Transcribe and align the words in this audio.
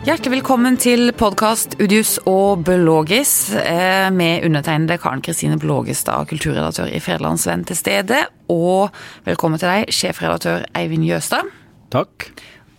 Hjertelig 0.00 0.30
velkommen 0.38 0.78
til 0.80 1.10
podkast 1.12 1.74
Udius 1.76 2.14
og 2.24 2.62
Belogis 2.64 3.50
eh, 3.52 4.06
med 4.08 4.46
undertegnede 4.48 4.96
Karen 4.96 5.20
Kristine 5.20 5.58
Blågestad, 5.60 6.24
kulturredaktør 6.30 6.88
i 6.88 7.02
Fredelandsvenn 7.04 7.66
til 7.68 7.76
stede. 7.76 8.22
Og 8.48 8.88
velkommen 9.28 9.60
til 9.60 9.68
deg, 9.68 9.92
sjefredaktør 9.92 10.64
Eivind 10.80 11.04
Jøstad. 11.04 11.52
Takk. 11.92 12.30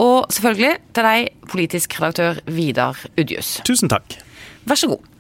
Og 0.02 0.34
selvfølgelig 0.34 0.74
til 0.98 1.10
deg, 1.12 1.30
politisk 1.54 2.00
redaktør 2.02 2.42
Vidar 2.50 3.06
Udius. 3.14 3.60
Tusen 3.70 3.94
takk. 3.94 4.18
Vær 4.66 4.82
så 4.82 4.90
god. 4.90 5.11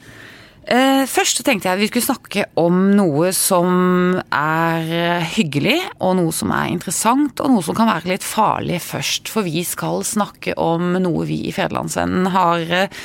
Eh, 0.61 1.03
først 1.09 1.41
tenkte 1.41 1.71
jeg 1.71 1.79
vi 1.79 1.87
skulle 1.89 2.05
snakke 2.05 2.43
om 2.61 2.91
noe 2.93 3.31
som 3.33 4.19
er 4.29 5.25
hyggelig, 5.33 5.79
og 5.97 6.19
noe 6.19 6.35
som 6.35 6.53
er 6.53 6.69
interessant, 6.69 7.41
og 7.41 7.49
noe 7.49 7.65
som 7.65 7.77
kan 7.77 7.89
være 7.89 8.13
litt 8.13 8.25
farlig 8.25 8.77
først. 8.85 9.31
For 9.33 9.47
vi 9.47 9.65
skal 9.65 10.05
snakke 10.05 10.53
om 10.61 10.93
noe 11.01 11.25
vi 11.29 11.41
i 11.49 11.55
Federlandsvennen 11.55 12.29
har 12.35 12.75
eh, 12.83 13.01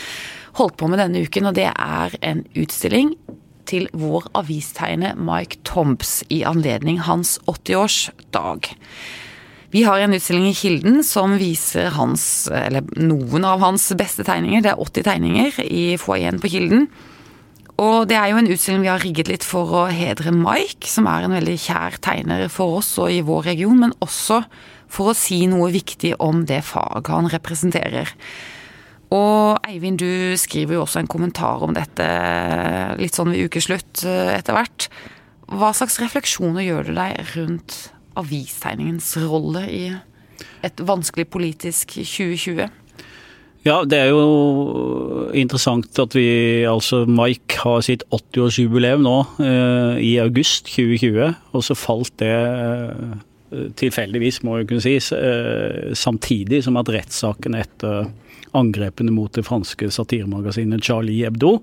holdt 0.60 0.76
på 0.80 0.88
med 0.92 1.00
denne 1.00 1.24
uken, 1.24 1.48
og 1.48 1.56
det 1.56 1.70
er 1.72 2.16
en 2.20 2.44
utstilling 2.56 3.14
til 3.66 3.88
vår 3.96 4.28
avistegner 4.38 5.16
Mike 5.18 5.62
Tombs 5.66 6.20
i 6.32 6.42
anledning 6.46 7.00
hans 7.08 7.38
80-årsdag. 7.50 8.70
Vi 9.74 9.82
har 9.82 10.00
en 10.00 10.14
utstilling 10.14 10.46
i 10.52 10.56
Kilden 10.56 11.02
som 11.04 11.34
viser 11.40 11.90
hans, 11.96 12.46
eller 12.52 12.86
noen 13.00 13.44
av 13.44 13.64
hans 13.64 13.88
beste 13.98 14.24
tegninger. 14.24 14.62
Det 14.62 14.72
er 14.72 14.80
80 14.80 15.08
tegninger 15.08 15.60
i 15.66 15.84
foajeen 16.00 16.40
på 16.40 16.52
Kilden. 16.52 16.86
Og 17.76 18.06
det 18.08 18.16
er 18.16 18.30
jo 18.30 18.38
en 18.40 18.48
utstilling 18.48 18.86
vi 18.86 18.88
har 18.88 19.02
rigget 19.04 19.28
litt 19.28 19.44
for 19.44 19.68
å 19.76 19.82
hedre 19.92 20.32
Mike, 20.32 20.88
som 20.88 21.08
er 21.10 21.26
en 21.26 21.34
veldig 21.36 21.56
kjær 21.60 21.98
tegner 22.04 22.46
for 22.52 22.78
oss 22.78 22.94
og 23.02 23.12
i 23.12 23.20
vår 23.24 23.50
region, 23.50 23.76
men 23.82 23.92
også 24.04 24.40
for 24.88 25.12
å 25.12 25.16
si 25.18 25.42
noe 25.50 25.68
viktig 25.74 26.14
om 26.24 26.46
det 26.48 26.62
faget 26.64 27.12
han 27.12 27.28
representerer. 27.28 28.14
Og 29.12 29.60
Eivind, 29.68 30.00
du 30.00 30.34
skriver 30.40 30.78
jo 30.78 30.86
også 30.86 31.02
en 31.02 31.10
kommentar 31.10 31.62
om 31.62 31.76
dette 31.76 32.06
litt 32.98 33.14
sånn 33.14 33.30
ved 33.34 33.44
ukeslutt 33.46 34.02
eh, 34.08 34.32
etter 34.38 34.56
hvert. 34.56 34.88
Hva 35.52 35.70
slags 35.76 36.00
refleksjoner 36.02 36.64
gjør 36.64 36.88
du 36.88 36.96
deg 36.96 37.20
rundt 37.36 37.76
avistegningens 38.18 39.12
rolle 39.28 39.62
i 39.70 39.84
et 40.66 40.82
vanskelig 40.82 41.28
politisk 41.30 41.98
2020? 42.00 42.72
Ja, 43.66 43.80
det 43.82 43.98
er 43.98 44.12
jo 44.14 45.26
interessant 45.34 45.98
at 45.98 46.14
vi, 46.14 46.62
altså 46.70 47.00
Mike 47.10 47.58
har 47.64 47.80
sitt 47.82 48.04
80-årsjubileum 48.14 49.02
nå 49.02 49.14
eh, 49.42 49.96
i 50.06 50.12
august 50.22 50.70
2020, 50.70 51.32
og 51.50 51.64
så 51.66 51.74
falt 51.74 52.14
det 52.22 52.30
eh, 52.30 53.16
tilfeldigvis, 53.80 54.44
må 54.46 54.60
jeg 54.60 54.68
kunne 54.70 54.84
si, 54.84 54.94
eh, 55.18 55.90
samtidig 55.98 56.62
som 56.62 56.78
at 56.78 56.92
rettssaken 56.94 57.58
etter 57.58 58.06
angrepene 58.56 59.10
mot 59.10 59.34
det 59.34 59.42
franske 59.48 59.90
satiremagasinet 59.90 60.86
Charlie 60.86 61.24
Hebdo 61.26 61.56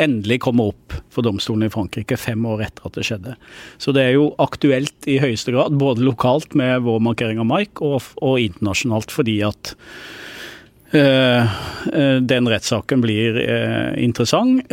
endelig 0.00 0.38
kommer 0.44 0.72
opp 0.72 0.94
for 1.12 1.24
domstolen 1.24 1.66
i 1.66 1.72
Frankrike 1.72 2.16
fem 2.20 2.44
år 2.48 2.66
etter 2.66 2.88
at 2.88 2.96
det 2.96 3.06
skjedde. 3.08 3.36
Så 3.80 3.92
det 3.96 4.04
er 4.04 4.14
jo 4.18 4.30
aktuelt 4.42 5.08
i 5.08 5.18
høyeste 5.22 5.52
grad, 5.54 5.76
både 5.80 6.04
lokalt 6.04 6.56
med 6.58 6.84
vår 6.84 7.00
markering 7.08 7.40
av 7.40 7.48
Mike, 7.48 7.80
og, 7.84 8.04
og 8.20 8.40
internasjonalt 8.40 9.12
fordi 9.12 9.40
at 9.48 9.74
den 10.92 12.48
rettssaken 12.48 13.00
blir 13.00 13.38
eh, 13.40 14.04
interessant. 14.04 14.68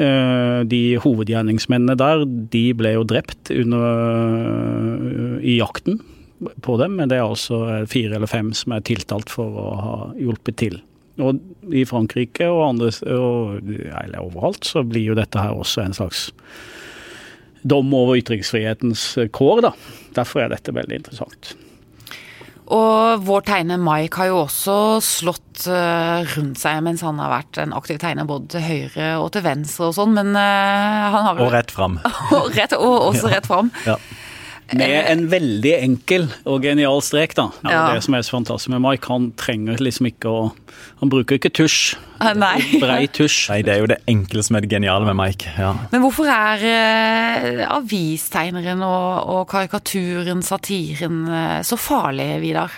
De 0.70 0.82
hovedgjerningsmennene 1.00 1.96
der 2.00 2.26
de 2.28 2.64
ble 2.76 2.94
jo 2.98 3.06
drept 3.08 3.52
under, 3.56 5.40
i 5.40 5.58
jakten 5.62 6.02
på 6.64 6.76
dem, 6.80 6.98
men 7.00 7.12
det 7.12 7.20
er 7.20 7.28
altså 7.28 7.62
fire 7.92 8.20
eller 8.20 8.32
fem 8.32 8.52
som 8.56 8.76
er 8.76 8.84
tiltalt 8.88 9.32
for 9.32 9.60
å 9.60 9.70
ha 9.80 9.96
hjulpet 10.20 10.60
til. 10.60 10.78
Og 11.20 11.40
i 11.76 11.84
Frankrike 11.88 12.48
og 12.48 12.62
andre 12.70 12.92
og, 13.12 13.72
eller 14.04 14.22
overalt 14.24 14.68
så 14.68 14.86
blir 14.88 15.12
jo 15.12 15.18
dette 15.20 15.42
her 15.42 15.56
også 15.56 15.84
en 15.84 15.98
slags 15.98 16.30
dom 17.68 17.92
over 17.96 18.16
ytringsfrihetens 18.22 19.18
kår, 19.36 19.66
da. 19.68 19.74
Derfor 20.16 20.46
er 20.46 20.54
dette 20.54 20.76
veldig 20.76 21.02
interessant. 21.02 21.56
Og 22.70 23.24
vår 23.26 23.46
tegner 23.48 23.80
Mike 23.82 24.20
har 24.22 24.30
jo 24.30 24.42
også 24.44 24.76
slått 25.02 25.66
uh, 25.66 26.22
rundt 26.36 26.60
seg 26.62 26.84
mens 26.86 27.02
han 27.06 27.18
har 27.22 27.32
vært 27.34 27.58
en 27.64 27.74
aktiv 27.74 27.98
tegner 28.02 28.28
både 28.30 28.52
til 28.54 28.66
høyre 28.66 29.08
og 29.24 29.32
til 29.34 29.46
venstre 29.48 29.90
og 29.90 29.96
sånn, 29.98 30.14
men 30.14 30.36
uh, 30.38 31.10
han 31.10 31.26
har 31.32 31.42
Og 31.42 31.54
rett 31.56 31.74
fram. 31.74 31.98
og, 32.38 32.52
rett, 32.54 32.76
og 32.78 33.10
også 33.10 33.34
rett 33.34 33.50
fram. 33.50 33.74
Ja. 33.90 33.98
Med 34.78 35.08
en 35.10 35.24
veldig 35.32 35.72
enkel 35.80 36.28
og 36.46 36.66
genial 36.66 37.02
strek, 37.06 37.34
da. 37.38 37.50
Det 37.64 37.72
Ja. 37.72 37.94
Det 37.94 38.04
som 38.04 38.14
er 38.14 38.22
så 38.22 38.36
fantastisk 38.38 38.70
med 38.70 38.82
Mike, 38.84 39.08
han 39.08 39.32
trenger 39.34 39.78
liksom 39.78 40.06
ikke 40.12 40.30
å 40.30 40.52
Han 41.00 41.10
bruker 41.10 41.40
ikke 41.40 41.50
tusj. 41.50 41.96
Ah, 42.20 42.34
Nei. 42.34 42.60
Brei 42.84 43.08
tusj. 43.08 43.50
Nei, 43.50 43.62
det 43.64 43.74
er 43.74 43.80
jo 43.80 43.88
det 43.88 44.02
enkle 44.08 44.44
som 44.44 44.58
er 44.58 44.62
det 44.62 44.70
geniale 44.70 45.06
med 45.08 45.16
Mike. 45.16 45.48
Ja. 45.58 45.72
Men 45.92 46.02
hvorfor 46.04 46.28
er 46.28 46.66
eh, 46.68 47.64
avistegneren 47.64 48.84
og, 48.84 49.30
og 49.32 49.48
karikaturen, 49.48 50.44
satiren, 50.44 51.24
uh, 51.32 51.62
så 51.64 51.80
farlig, 51.80 52.42
Vidar? 52.44 52.76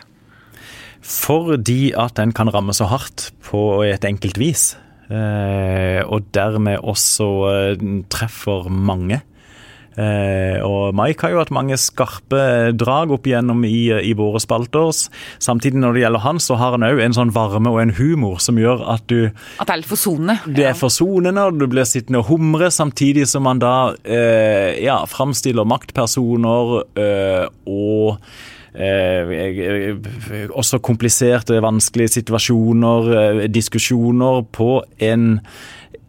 Fordi 1.01 1.93
at 1.97 2.15
den 2.21 2.31
kan 2.31 2.51
ramme 2.53 2.73
så 2.77 2.85
hardt 2.85 3.31
på 3.41 3.81
et 3.89 4.05
enkelt 4.05 4.37
vis. 4.37 4.75
Eh, 5.11 5.99
og 6.07 6.29
dermed 6.31 6.79
også 6.87 7.27
eh, 7.49 7.85
treffer 8.13 8.69
mange. 8.71 9.19
Eh, 9.99 10.59
og 10.63 10.95
Mike 10.95 11.25
har 11.25 11.33
jo 11.33 11.41
hatt 11.41 11.51
mange 11.51 11.75
skarpe 11.79 12.71
drag 12.79 13.11
opp 13.11 13.27
igjennom 13.27 13.65
i, 13.67 13.89
i 13.91 14.13
våre 14.17 14.39
spalter. 14.43 14.91
Samtidig 15.41 15.81
når 15.81 15.97
det 15.97 16.05
gjelder 16.05 16.23
han, 16.25 16.39
så 16.43 16.57
har 16.61 16.77
han 16.77 16.87
òg 16.87 17.01
en 17.03 17.17
sånn 17.17 17.33
varme 17.35 17.73
og 17.73 17.81
en 17.83 17.95
humor 17.97 18.39
som 18.43 18.59
gjør 18.61 18.85
at 18.95 19.03
du 19.11 19.31
At 19.59 19.67
det 19.67 19.75
er 19.75 19.81
litt 19.83 19.91
forsonende? 19.91 20.55
Det 20.59 20.69
er 20.69 20.79
forsonende, 20.79 21.49
og 21.49 21.59
du 21.59 21.67
blir 21.71 21.89
sittende 21.89 22.21
og 22.23 22.31
humre, 22.31 22.71
samtidig 22.71 23.27
som 23.31 23.45
man 23.47 23.59
da 23.61 23.75
eh, 24.05 24.79
ja, 24.85 25.01
framstiller 25.09 25.67
maktpersoner 25.67 26.73
eh, 27.01 27.45
og 27.67 28.21
eh, 28.73 29.91
også 30.49 30.79
kompliserte, 30.83 31.59
vanskelige 31.63 32.15
situasjoner, 32.19 33.11
eh, 33.17 33.43
diskusjoner, 33.51 34.43
på 34.55 34.81
en 35.03 35.39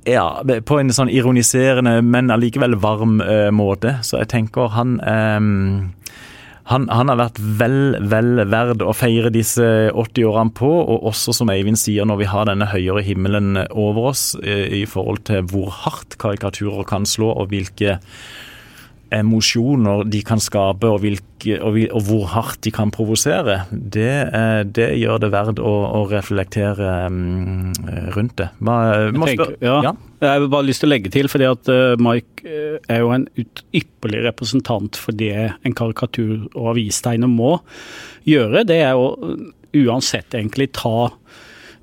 ja, 0.08 0.26
på 0.42 0.78
en 0.80 0.92
sånn 0.94 1.10
ironiserende, 1.12 2.00
men 2.02 2.32
allikevel 2.34 2.76
varm 2.82 3.20
uh, 3.22 3.50
måte. 3.54 3.98
Så 4.06 4.18
jeg 4.22 4.32
tenker 4.32 4.72
han 4.74 4.98
um, 5.02 5.92
han, 6.70 6.86
han, 6.94 7.10
har 7.10 7.18
vært 7.18 7.40
vel, 7.58 7.96
vel 8.06 8.44
verd 8.50 8.84
å 8.86 8.94
feire 8.94 9.32
disse 9.34 9.64
80 9.91 10.28
årene 10.30 10.54
på, 10.54 10.70
og 10.70 11.08
også 11.10 11.34
som 11.34 11.50
Eivind 11.52 11.80
sier, 11.80 12.06
når 12.06 12.20
vi 12.20 12.28
har 12.30 12.46
denne 12.48 12.68
høyere 12.70 13.02
himmelen 13.02 13.58
over 13.68 14.12
oss 14.12 14.22
eh, 14.41 14.68
i 14.82 14.84
forhold 14.86 15.24
til 15.26 15.42
hvor 15.50 15.72
hardt 15.82 16.16
karikaturer 16.22 16.86
kan 16.88 17.08
slå, 17.08 17.32
og 17.34 17.50
hvilke 17.50 17.98
emosjoner 19.12 20.06
de 20.10 20.22
kan 20.26 20.40
skape, 20.42 20.88
og, 20.88 21.02
hvilke, 21.02 21.58
og, 21.58 21.78
og 21.92 22.04
hvor 22.06 22.26
hardt 22.32 22.62
de 22.66 22.72
kan 22.74 22.92
provosere, 22.94 23.62
det, 23.70 24.08
eh, 24.28 24.62
det, 24.64 24.88
gjør 25.00 25.22
det 25.24 25.32
verdt 25.34 25.62
å, 25.62 25.72
å 26.00 26.02
reflektere 26.10 26.90
um, 27.12 27.72
rundt 28.16 28.36
det. 28.40 28.48
Hva, 28.62 28.78
tenker, 29.12 29.56
ja. 29.64 29.78
Ja. 29.88 29.94
Jeg 30.22 30.30
har 30.30 30.50
bare 30.54 30.68
lyst 30.68 30.84
til 30.84 30.90
å 30.90 30.92
legge 30.92 31.10
til, 31.14 31.30
fordi 31.30 31.48
at 31.50 31.72
uh, 31.72 31.94
Mike 32.02 32.46
uh, 32.46 32.76
er 32.92 33.02
jo 33.02 33.10
en 33.14 33.26
ypperlig 33.74 34.22
representant 34.28 34.98
for 34.98 35.16
det 35.18 35.34
en 35.50 35.76
karikatur- 35.76 36.46
og 36.52 36.74
avistegner 36.76 37.30
må 37.30 37.56
gjøre. 38.28 38.64
Det 38.68 38.78
er 38.84 38.98
å 38.98 39.10
uansett 39.72 40.34
egentlig 40.36 40.70
ta 40.76 41.10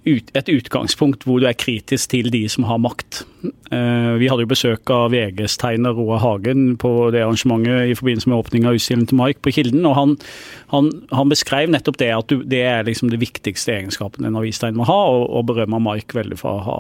ut, 0.08 0.30
et 0.38 0.52
utgangspunkt 0.52 1.26
hvor 1.28 1.42
du 1.42 1.48
er 1.50 1.58
kritisk 1.58 2.14
til 2.14 2.30
de 2.34 2.44
som 2.52 2.68
har 2.70 2.80
makt. 2.82 3.24
Uh, 3.72 4.16
vi 4.20 4.30
hadde 4.32 4.46
jo 4.46 4.52
besøk 4.52 4.90
av 4.94 5.12
VGs 5.14 5.58
tegner 5.62 5.96
Roar 5.98 6.22
Hagen 6.24 6.78
på 6.82 7.10
det 7.16 7.24
arrangementet 7.26 7.92
i 7.92 7.98
forbindelse 7.98 8.32
med 8.32 8.40
åpning 8.40 8.68
av 8.70 8.80
utstillingen 8.80 9.10
til 9.12 9.20
Mike 9.20 9.44
på 9.46 9.54
Kilden. 9.58 9.86
og 9.90 9.98
Han, 9.98 10.16
han, 10.74 10.92
han 11.12 11.32
beskrev 11.32 11.72
nettopp 11.74 12.00
det 12.02 12.14
at 12.16 12.32
du, 12.32 12.44
det 12.48 12.64
er 12.68 12.88
liksom 12.88 13.12
det 13.14 13.22
viktigste 13.22 13.76
egenskapen 13.76 14.28
en 14.28 14.40
avistegner 14.40 14.80
må 14.80 14.88
ha, 14.90 15.00
og, 15.12 15.28
og 15.30 15.48
berømmer 15.52 15.84
Mike 15.84 16.18
veldig 16.18 16.40
for 16.40 16.60
å 16.60 16.66
ha 16.68 16.80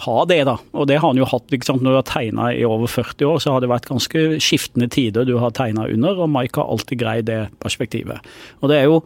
ha 0.00 0.24
det, 0.24 0.44
da. 0.46 0.56
Og 0.72 0.86
det 0.88 1.00
har 1.00 1.10
han 1.10 1.18
jo 1.18 1.26
hatt. 1.28 1.50
ikke 1.52 1.66
sant? 1.66 1.82
Når 1.84 1.92
du 1.92 1.98
har 1.98 2.08
tegna 2.08 2.50
i 2.54 2.64
over 2.64 2.88
40 2.88 3.26
år, 3.26 3.40
så 3.42 3.52
har 3.52 3.60
det 3.60 3.68
vært 3.72 3.88
ganske 3.90 4.22
skiftende 4.40 4.88
tider 4.88 5.26
du 5.28 5.34
har 5.42 5.52
tegna 5.56 5.88
under, 5.90 6.22
og 6.22 6.30
Mike 6.32 6.60
har 6.60 6.70
alltid 6.72 7.02
greid 7.02 7.26
det 7.28 7.40
perspektivet. 7.60 8.24
Og 8.62 8.70
det 8.72 8.80
er 8.80 8.88
jo 8.88 9.00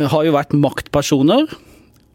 har 0.00 0.24
jo 0.24 0.32
vært 0.32 0.56
maktpersoner 0.56 1.50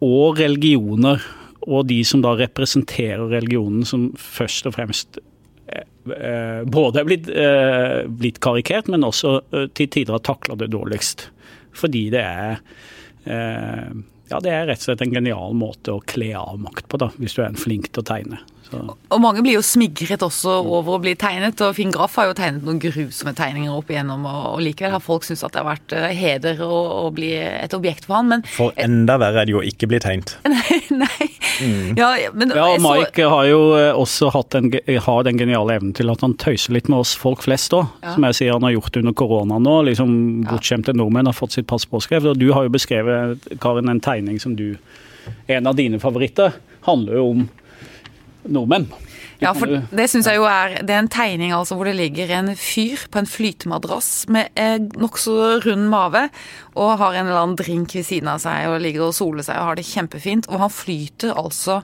og 0.04 0.40
religioner, 0.40 1.24
og 1.66 1.88
de 1.90 2.02
som 2.06 2.22
da 2.24 2.36
representerer 2.38 3.24
religionen, 3.32 3.86
som 3.88 4.10
først 4.20 4.68
og 4.70 4.76
fremst 4.76 5.20
eh, 5.72 6.62
både 6.68 7.02
er 7.02 7.08
blitt, 7.08 7.30
eh, 7.30 8.02
blitt 8.10 8.42
karikert, 8.44 8.90
men 8.92 9.08
også 9.08 9.38
eh, 9.52 9.70
til 9.74 9.90
tider 9.90 10.18
har 10.18 10.26
takla 10.26 10.58
det 10.60 10.72
dårligst. 10.76 11.30
Fordi 11.76 12.10
det 12.14 12.22
er 12.24 12.60
ja, 13.26 14.38
det 14.38 14.52
er 14.54 14.68
rett 14.70 14.84
og 14.84 14.86
slett 14.86 15.02
en 15.02 15.16
genial 15.16 15.56
måte 15.58 15.96
å 15.96 16.02
kle 16.06 16.28
av 16.38 16.60
makt 16.62 16.86
på, 16.92 17.00
da, 17.02 17.08
hvis 17.18 17.34
du 17.34 17.40
er 17.42 17.48
en 17.48 17.58
flink 17.58 17.88
til 17.90 18.04
å 18.04 18.06
tegne. 18.06 18.38
Så 18.75 18.95
Og 19.16 19.22
mange 19.24 19.44
blir 19.45 19.57
jo 19.57 19.63
smigret 19.66 20.24
også 20.25 20.60
over 20.62 20.98
å 20.98 21.01
bli 21.04 21.16
tegnet, 21.19 21.62
og 21.63 21.75
Finn 21.77 21.94
Graff 21.95 22.18
har 22.19 22.30
jo 22.30 22.36
tegnet 22.38 22.66
noen 22.68 22.81
grusomme 22.83 23.36
tegninger 23.38 23.74
opp 23.74 23.92
igjennom, 23.92 24.25
og, 24.27 24.60
likevel 24.66 24.95
har 24.95 25.04
folk 25.04 25.25
syntes 25.27 25.45
at 25.45 25.56
det 25.56 25.62
har 25.62 25.69
vært 25.69 25.95
uh, 25.95 26.07
heder 26.16 26.62
å, 26.66 26.72
å, 27.06 27.10
bli 27.16 27.31
et 27.38 27.74
objekt 27.77 28.07
for 28.07 28.19
han, 28.19 28.31
men 28.31 28.45
For 28.56 28.75
enda 28.81 29.18
verre 29.22 29.44
er 29.44 29.50
det 29.50 29.56
jo 29.56 29.62
å 29.62 29.66
ikke 29.66 29.89
bli 29.92 30.01
tegnet. 30.04 30.36
Nei, 30.56 30.80
nei. 30.94 31.27
Mm. 31.62 31.95
Ja, 31.95 32.10
men, 32.33 32.51
ja, 32.56 32.66
Mike 32.81 33.24
så, 33.24 33.30
har 33.31 33.48
jo 33.48 33.60
også 33.95 34.30
hatt 34.33 34.57
en, 34.57 34.69
har 35.06 35.25
den 35.27 35.39
geniale 35.39 35.77
evnen 35.77 35.94
til 35.95 36.12
at 36.12 36.24
han 36.25 36.36
tøyser 36.42 36.75
litt 36.75 36.89
med 36.92 37.04
oss 37.04 37.13
folk 37.19 37.45
flest 37.45 37.75
òg, 37.75 37.88
ja. 38.04 38.16
som 38.16 38.27
jeg 38.27 38.39
sier 38.39 38.56
han 38.56 38.66
har 38.68 38.75
gjort 38.75 39.00
under 39.01 39.16
korona 39.16 39.60
nå. 39.62 39.75
liksom 39.89 40.16
Bortskjemte 40.50 40.95
nordmenn 40.95 41.30
har 41.30 41.38
fått 41.38 41.56
sitt 41.56 41.68
pass 41.69 41.88
påskrevet, 41.89 42.33
og 42.33 42.42
du 42.42 42.50
har 42.56 42.68
jo 42.68 42.74
beskrevet, 42.75 43.48
Karin, 43.63 43.92
en 43.92 44.04
tegning 44.04 44.42
som 44.42 44.57
du 44.57 44.75
En 45.50 45.66
av 45.66 45.74
dine 45.74 45.98
favoritter 45.98 46.54
handler 46.86 47.18
jo 47.18 47.30
om 47.31 47.45
nordmenn. 48.52 48.90
Ja, 49.42 49.52
for 49.56 49.68
det 49.68 50.06
syns 50.08 50.30
jeg 50.30 50.40
jo 50.40 50.46
er 50.48 50.78
Det 50.86 50.94
er 50.96 51.02
en 51.02 51.12
tegning 51.12 51.52
altså 51.52 51.76
hvor 51.76 51.90
det 51.90 51.98
ligger 51.98 52.32
en 52.38 52.54
fyr 52.56 53.02
på 53.12 53.20
en 53.20 53.28
flytemadrass 53.28 54.30
med 54.32 54.48
eh, 54.60 54.78
nokså 54.80 55.60
rund 55.66 55.90
mage 55.92 56.22
og 56.76 56.94
har 57.02 57.18
en 57.18 57.28
eller 57.28 57.42
annen 57.42 57.60
drink 57.60 57.98
ved 57.98 58.08
siden 58.08 58.32
av 58.32 58.40
seg 58.44 58.70
og 58.70 58.80
ligger 58.84 59.10
og 59.10 59.16
soler 59.18 59.46
seg 59.46 59.60
og 59.60 59.70
har 59.70 59.80
det 59.80 59.88
kjempefint. 59.88 60.50
Og 60.52 60.60
han 60.64 60.72
flyter 60.74 61.36
altså 61.36 61.82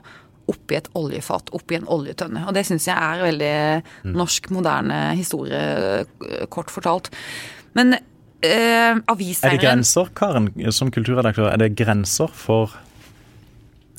oppi 0.50 0.76
et 0.76 0.88
oljefat, 0.98 1.52
oppi 1.56 1.78
en 1.78 1.88
oljetønne. 1.92 2.44
Og 2.48 2.56
det 2.56 2.64
syns 2.68 2.88
jeg 2.88 2.96
er 2.96 3.22
veldig 3.22 3.56
mm. 4.08 4.14
norsk, 4.18 4.50
moderne 4.54 5.02
historie, 5.18 5.60
eh, 6.02 6.46
kort 6.52 6.72
fortalt. 6.72 7.12
Men 7.78 7.96
eh, 7.96 8.96
aviseieren 8.96 9.54
Er 9.54 9.58
det 9.58 9.64
grenser, 9.64 10.12
Karen, 10.18 10.50
som 10.74 10.92
kulturredaktør, 10.92 11.48
er 11.52 11.62
det 11.62 11.72
grenser 11.78 12.32
for 12.36 12.74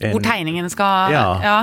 en... 0.01 0.11
Hvor 0.11 0.23
tegningen 0.25 0.69
skal 0.73 1.13
Ja. 1.13 1.27
ja. 1.41 1.57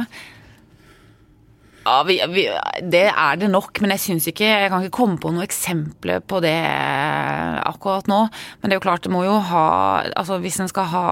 Ja, 1.91 2.03
vi, 2.07 2.21
vi, 2.29 2.45
Det 2.93 3.07
er 3.09 3.39
det 3.41 3.49
nok, 3.51 3.81
men 3.83 3.91
jeg 3.97 4.03
syns 4.05 4.29
ikke 4.31 4.47
Jeg 4.47 4.71
kan 4.71 4.85
ikke 4.85 4.95
komme 4.95 5.19
på 5.19 5.33
noen 5.33 5.43
eksempler 5.43 6.21
på 6.23 6.39
det 6.45 6.55
akkurat 7.67 8.07
nå. 8.11 8.21
Men 8.61 8.71
det 8.71 8.77
er 8.77 8.79
jo 8.79 8.85
klart, 8.85 9.03
det 9.03 9.11
må 9.11 9.25
jo 9.27 9.39
ha 9.51 9.65
altså 10.21 10.39
Hvis 10.43 10.61
en 10.63 10.71
skal 10.71 10.87
ha 10.93 11.07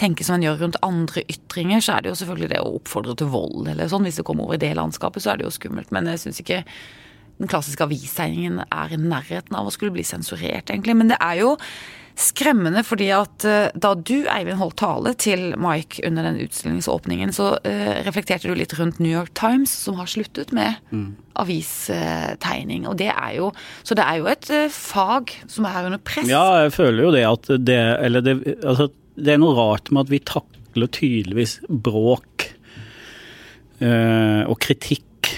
tenke 0.00 0.26
som 0.26 0.36
en 0.36 0.44
gjør 0.44 0.58
rundt 0.64 0.80
andre 0.84 1.24
ytringer, 1.24 1.80
så 1.80 1.96
er 1.96 2.04
det 2.04 2.12
jo 2.12 2.18
selvfølgelig 2.20 2.50
det 2.52 2.60
å 2.60 2.74
oppfordre 2.76 3.16
til 3.16 3.30
vold 3.32 3.70
eller 3.72 3.88
sånn. 3.88 4.04
Hvis 4.08 4.20
det 4.20 4.26
kommer 4.28 4.44
over 4.44 4.58
i 4.58 4.62
det 4.62 4.74
landskapet, 4.76 5.24
så 5.24 5.32
er 5.32 5.40
det 5.40 5.48
jo 5.48 5.54
skummelt. 5.56 5.92
Men 5.94 6.08
jeg 6.12 6.22
syns 6.24 6.42
ikke 6.44 6.60
den 7.40 7.48
klassiske 7.48 7.84
avisseiningen 7.86 8.60
er 8.66 8.92
i 8.92 9.00
nærheten 9.00 9.56
av 9.56 9.68
å 9.68 9.72
skulle 9.72 9.94
bli 9.94 10.04
sensurert, 10.04 10.68
egentlig. 10.68 10.96
Men 11.00 11.12
det 11.12 11.20
er 11.24 11.40
jo 11.40 11.54
skremmende, 12.18 12.82
fordi 12.86 13.08
at 13.14 13.44
eh, 13.48 13.70
da 13.74 13.92
du, 13.94 14.24
Eivind, 14.30 14.58
holdt 14.60 14.78
tale 14.82 15.12
til 15.20 15.50
Mike 15.60 16.02
under 16.06 16.26
den 16.26 16.40
utstillingsåpningen, 16.44 17.32
så 17.34 17.52
uh, 17.64 17.92
reflekterte 18.06 18.50
du 18.50 18.56
litt 18.58 18.74
rundt 18.78 19.00
New 19.02 19.12
York 19.12 19.32
Times, 19.38 19.72
som 19.86 19.98
har 20.00 20.10
sluttet 20.10 20.52
med 20.56 20.80
mm. 20.90 21.08
avistegning. 21.40 22.86
Og 22.90 22.98
det 23.00 23.10
er 23.12 23.36
jo 23.38 23.50
Så 23.86 23.96
det 23.98 24.04
er 24.04 24.20
jo 24.20 24.28
et 24.30 24.50
uh, 24.52 24.66
fag 24.74 25.34
som 25.50 25.68
er 25.68 25.88
under 25.88 26.02
press. 26.02 26.28
Ja, 26.30 26.64
jeg 26.66 26.74
føler 26.76 27.06
jo 27.06 27.14
det 27.14 27.24
at 27.28 27.52
det 27.60 27.80
Eller 28.04 28.24
det, 28.24 28.36
altså, 28.64 28.90
det 29.16 29.34
er 29.34 29.40
noe 29.42 29.56
rart 29.56 29.90
med 29.92 30.06
at 30.06 30.12
vi 30.12 30.22
takler 30.24 30.90
tydeligvis 30.92 31.58
bråk 31.68 32.46
øh, 33.82 34.42
og 34.46 34.54
kritikk 34.62 35.32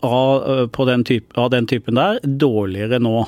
av, 0.00 0.70
på 0.72 0.86
den 0.88 1.04
type, 1.06 1.34
av 1.38 1.50
den 1.52 1.68
typen 1.70 1.98
der 1.98 2.20
dårligere 2.24 3.00
nå 3.02 3.26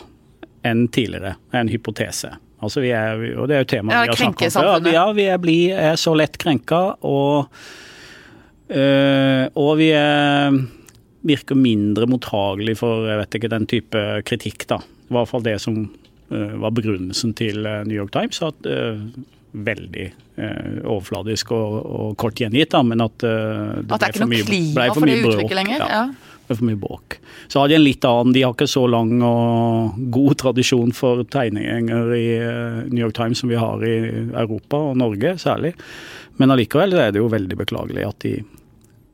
enn 0.66 0.86
tidligere. 0.94 1.36
En 1.52 1.70
hypotese. 1.70 2.36
Altså 2.62 2.82
vi 2.84 2.92
er, 2.94 3.24
og 3.40 3.48
det 3.50 3.56
er 3.56 3.64
jo 3.64 3.70
temaet 3.72 3.96
ja, 3.96 4.02
vi 4.04 4.12
har 4.12 4.20
snakket 4.20 4.56
om 4.60 4.84
før. 4.86 4.92
Ja, 4.94 5.06
vi 5.16 5.26
er, 5.26 5.40
bli, 5.42 5.56
er 5.74 5.98
så 6.00 6.14
lett 6.18 6.38
krenka, 6.40 6.82
og, 7.02 7.50
øh, 8.70 9.44
og 9.58 9.72
vi 9.80 9.90
er, 9.98 10.60
virker 11.26 11.58
mindre 11.58 12.06
mottagelig 12.10 12.78
for 12.80 13.08
jeg 13.10 13.20
vet 13.24 13.38
ikke, 13.38 13.52
den 13.52 13.68
type 13.70 14.06
kritikk. 14.28 14.68
da. 14.70 14.80
I 14.82 15.18
hvert 15.18 15.30
fall 15.30 15.44
det 15.44 15.58
som 15.64 15.84
øh, 16.30 16.56
var 16.62 16.74
begrunnelsen 16.74 17.34
til 17.38 17.66
øh, 17.66 17.82
New 17.88 17.98
York 17.98 18.14
Times. 18.14 18.42
at 18.42 18.66
øh, 18.66 18.98
Veldig 19.52 20.06
overfladisk 20.88 21.50
og, 21.52 21.74
og, 21.84 22.14
kort 22.16 22.38
gjengitt, 22.40 22.70
da, 22.72 22.80
men 22.80 23.02
at 23.04 23.18
det, 23.20 23.28
at 23.28 23.90
det 23.90 24.06
er 24.06 24.14
ikke 24.14 24.24
noe 24.24 24.46
klima 24.48 24.86
for, 24.88 25.02
for 25.04 25.28
uttrykket 25.28 25.58
lenger? 25.58 25.82
Ja. 25.82 25.98
ja 25.98 26.31
med 26.48 26.58
for 26.58 26.66
mye 26.68 26.80
bråk. 26.80 27.18
Så 27.52 27.60
har 27.60 27.70
de 27.70 27.78
en 27.78 27.84
litt 27.84 28.04
annen, 28.08 28.34
de 28.34 28.44
har 28.44 28.54
ikke 28.56 28.70
så 28.70 28.84
lang 28.90 29.14
og 29.26 29.98
god 30.14 30.38
tradisjon 30.42 30.92
for 30.96 31.24
tegninger 31.32 32.12
i 32.16 32.26
eh, 32.38 32.82
New 32.90 33.02
York 33.04 33.16
Times 33.18 33.42
som 33.42 33.52
vi 33.52 33.60
har 33.60 33.84
i 33.86 33.96
Europa 34.26 34.80
og 34.90 34.98
Norge 35.00 35.36
særlig. 35.42 35.74
Men 36.40 36.54
allikevel 36.54 36.96
er 36.98 37.12
det 37.12 37.22
jo 37.22 37.32
veldig 37.32 37.58
beklagelig 37.64 38.06
at 38.08 38.22
de 38.24 38.38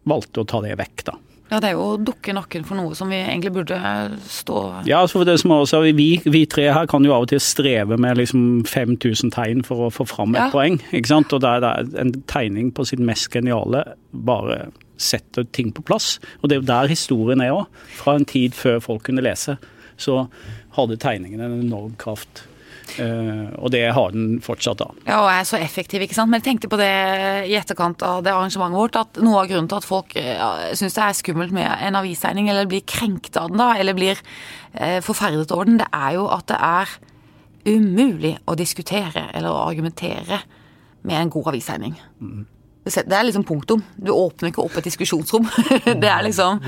valgte 0.09 0.43
å 0.43 0.49
ta 0.49 0.63
det 0.65 0.77
vekk, 0.79 1.09
da. 1.11 1.19
Ja, 1.49 1.63
det 1.65 1.71
er 1.71 1.79
jo 1.79 1.85
å 1.95 2.01
dukke 2.01 2.35
nakken 2.37 2.65
for 2.69 2.77
noe 2.77 2.97
som 2.97 3.09
vi 3.09 3.23
egentlig 3.23 3.55
burde 3.55 3.79
stå 4.29 4.59
Ja, 4.89 5.01
for 5.09 5.25
det 5.25 5.39
som 5.41 5.55
også, 5.57 5.81
vi, 5.97 6.19
vi 6.21 6.43
tre 6.51 6.67
her 6.77 6.89
kan 6.91 7.07
jo 7.07 7.15
av 7.17 7.25
og 7.25 7.31
til 7.31 7.41
streve 7.41 7.97
med 8.01 8.21
liksom 8.21 8.67
5000 8.69 9.33
tegn 9.33 9.65
for 9.65 9.87
å 9.87 9.93
få 9.93 10.05
fram 10.11 10.37
et 10.37 10.45
ja. 10.45 10.51
poeng. 10.53 10.77
ikke 10.93 11.09
sant? 11.09 11.33
Og 11.33 11.41
da 11.45 11.57
er 11.57 11.89
en 12.03 12.13
tegning 12.29 12.69
på 12.77 12.85
sitt 12.89 13.01
mest 13.01 13.33
geniale 13.33 13.87
bare 14.13 14.67
setter 14.99 15.47
ting 15.55 15.73
på 15.75 15.85
plass. 15.87 16.17
Og 16.43 16.49
det 16.49 16.59
er 16.59 16.63
jo 16.63 16.71
der 16.71 16.93
historien 16.93 17.43
er 17.45 17.57
òg. 17.57 17.67
Fra 17.99 18.19
en 18.19 18.29
tid 18.29 18.57
før 18.59 18.81
folk 18.85 19.07
kunne 19.09 19.25
lese, 19.25 19.59
så 19.99 20.27
hadde 20.77 21.01
tegningene 21.01 21.49
en 21.49 21.61
enorm 21.67 21.97
kraft. 22.01 22.45
Uh, 22.97 23.53
og 23.61 23.69
det 23.75 23.83
har 23.93 24.15
den 24.15 24.39
fortsatt, 24.43 24.81
da. 24.81 24.87
Ja, 25.05 25.19
og 25.21 25.29
er 25.31 25.45
så 25.47 25.59
effektiv, 25.61 26.03
ikke 26.03 26.17
sant. 26.17 26.33
Men 26.33 26.41
jeg 26.41 26.47
tenkte 26.49 26.71
på 26.73 26.79
det 26.81 26.89
i 27.51 27.57
etterkant 27.59 28.03
av 28.07 28.23
det 28.25 28.33
arrangementet 28.33 28.81
vårt, 28.81 28.97
at 28.99 29.21
noe 29.23 29.43
av 29.43 29.51
grunnen 29.51 29.69
til 29.71 29.81
at 29.81 29.87
folk 29.87 30.17
ja, 30.17 30.49
syns 30.79 30.97
det 30.97 31.05
er 31.05 31.19
skummelt 31.19 31.55
med 31.55 31.69
en 31.69 31.99
avistegning, 32.01 32.49
eller 32.51 32.71
blir 32.71 32.87
krenkt 32.89 33.37
av 33.39 33.53
den, 33.53 33.61
da, 33.61 33.75
eller 33.79 33.97
blir 33.99 34.19
uh, 34.19 34.99
forferdet 35.05 35.53
over 35.55 35.69
den, 35.69 35.81
det 35.83 35.91
er 35.93 36.17
jo 36.17 36.27
at 36.33 36.49
det 36.51 36.61
er 36.71 36.97
umulig 37.69 38.37
å 38.49 38.57
diskutere 38.57 39.27
eller 39.37 39.53
å 39.53 39.67
argumentere 39.67 40.41
med 41.05 41.19
en 41.19 41.33
god 41.33 41.53
avistegning. 41.53 41.99
Mm. 42.23 42.47
Det 42.89 43.15
er 43.15 43.27
liksom 43.29 43.45
punktum. 43.49 43.83
Du 43.97 44.13
åpner 44.15 44.53
ikke 44.53 44.65
opp 44.65 44.79
et 44.81 44.89
diskusjonsrom. 44.89 45.47
det 46.03 46.09
er 46.09 46.25
liksom 46.27 46.61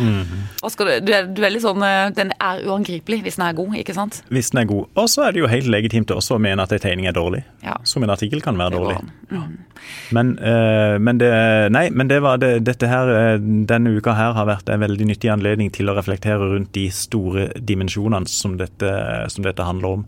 hva 0.61 0.71
du, 0.71 0.93
du, 1.07 1.13
er, 1.15 1.29
du 1.33 1.41
er 1.45 1.53
litt 1.55 1.65
sånn 1.65 1.81
eh, 1.85 2.11
Den 2.17 2.33
er 2.37 2.61
uangripelig 2.69 3.23
hvis 3.25 3.39
den 3.39 3.47
er 3.47 3.57
god, 3.57 3.77
ikke 3.81 3.97
sant? 3.97 4.21
Hvis 4.33 4.53
den 4.53 4.63
er 4.63 4.69
god. 4.71 4.91
Og 5.01 5.09
så 5.13 5.27
er 5.27 5.35
det 5.35 5.43
jo 5.43 5.51
helt 5.51 5.71
legitimt 5.73 6.13
også 6.15 6.37
å 6.37 6.43
mene 6.43 6.65
at 6.65 6.75
en 6.75 6.83
tegning 6.83 7.09
er 7.09 7.17
dårlig. 7.17 7.43
Ja. 7.65 7.79
Som 7.89 8.05
en 8.05 8.13
artikkel 8.13 8.43
kan 8.45 8.59
være 8.61 8.77
dårlig. 8.77 8.99
Mm. 9.31 9.57
Men, 10.13 10.35
øh, 10.39 10.97
men, 11.01 11.21
det 11.21 11.31
Nei, 11.73 11.87
men 11.95 12.11
det 12.11 12.21
var 12.25 12.41
det, 12.43 12.53
dette 12.67 12.89
her 12.91 13.09
eh, 13.15 13.39
Denne 13.41 13.95
uka 13.97 14.13
her 14.19 14.35
har 14.37 14.49
vært 14.49 14.69
en 14.69 14.83
veldig 14.83 15.09
nyttig 15.13 15.31
anledning 15.33 15.73
til 15.73 15.89
å 15.89 15.97
reflektere 15.97 16.51
rundt 16.53 16.75
de 16.77 16.89
store 16.93 17.49
dimensjonene 17.57 18.29
som 18.29 18.59
dette, 18.61 18.93
som 19.33 19.47
dette 19.47 19.65
handler 19.65 20.01
om. 20.01 20.07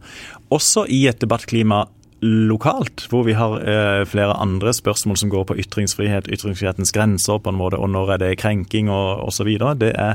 Også 0.52 0.84
i 0.92 1.06
et 1.08 1.20
debattklima 1.22 1.86
lokalt, 2.22 3.08
hvor 3.10 3.24
vi 3.26 3.34
har 3.34 3.58
eh, 3.66 4.04
flere 4.06 4.36
andre 4.38 4.72
spørsmål 4.74 5.18
som 5.18 5.30
går 5.32 5.46
på 5.48 5.56
ytringsfrihet, 5.58 6.30
ytringsfrihetens 6.30 6.94
grenser 6.94 7.40
på 7.42 7.50
en 7.50 7.58
måte, 7.58 7.80
og 7.82 7.90
når 7.90 8.14
er 8.14 8.22
det 8.22 8.36
krenking 8.42 8.90
og 8.92 9.24
osv. 9.26 9.50
Det 9.80 9.90
er 9.98 10.14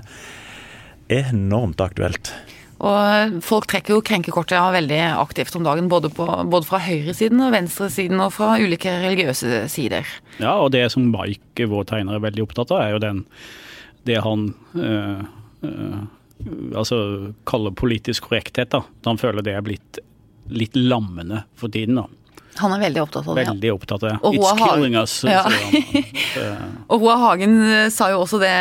enormt 1.11 1.83
aktuelt. 1.83 2.31
Og 2.77 3.39
folk 3.41 3.65
trekker 3.71 3.95
jo 3.95 4.03
krenkekortet 4.05 4.55
ja, 4.55 4.67
veldig 4.73 4.99
aktivt 5.17 5.55
om 5.57 5.65
dagen, 5.65 5.89
både, 5.89 6.11
på, 6.13 6.25
både 6.25 6.67
fra 6.67 6.79
høyresiden 6.85 7.41
og 7.41 7.55
venstresiden 7.55 8.21
og 8.21 8.35
fra 8.35 8.53
ulike 8.61 8.91
religiøse 9.01 9.63
sider. 9.73 10.05
Ja, 10.37 10.59
og 10.61 10.71
det 10.75 10.85
som 10.93 11.09
Mike, 11.09 11.67
vår 11.71 11.87
tegner, 11.89 12.17
er 12.17 12.27
veldig 12.27 12.45
opptatt 12.45 12.75
av, 12.75 12.83
er 12.83 12.93
jo 12.93 13.01
den, 13.01 13.23
det 14.07 14.21
han 14.23 14.51
øh, 14.77 15.23
øh, 15.65 15.97
altså 16.77 16.99
kaller 17.49 17.73
politisk 17.73 18.29
korrekthet. 18.29 18.69
da. 18.75 18.83
Han 19.09 19.17
føler 19.17 19.41
det 19.41 19.57
er 19.57 19.65
blitt 19.65 19.99
litt 20.49 20.75
lammende 20.75 21.43
for 21.57 21.73
tiden, 21.73 22.01
da. 22.01 22.07
Han 22.57 22.73
er 22.73 22.81
veldig 22.81 23.01
opptatt 23.01 23.27
av 23.27 23.37
det. 23.37 23.45
Veldig 23.45 23.71
opptatt 23.73 24.03
av 24.03 24.09
det. 24.09 24.17
Og 24.25 24.35
It's 24.37 24.61
killing 24.61 24.97
us. 24.97 25.19
Ja. 25.27 25.43
og 26.91 27.03
Hoa 27.03 27.17
Hagen 27.21 27.59
eh, 27.61 27.85
sa 27.93 28.09
jo 28.13 28.23
også 28.23 28.39
det 28.41 28.55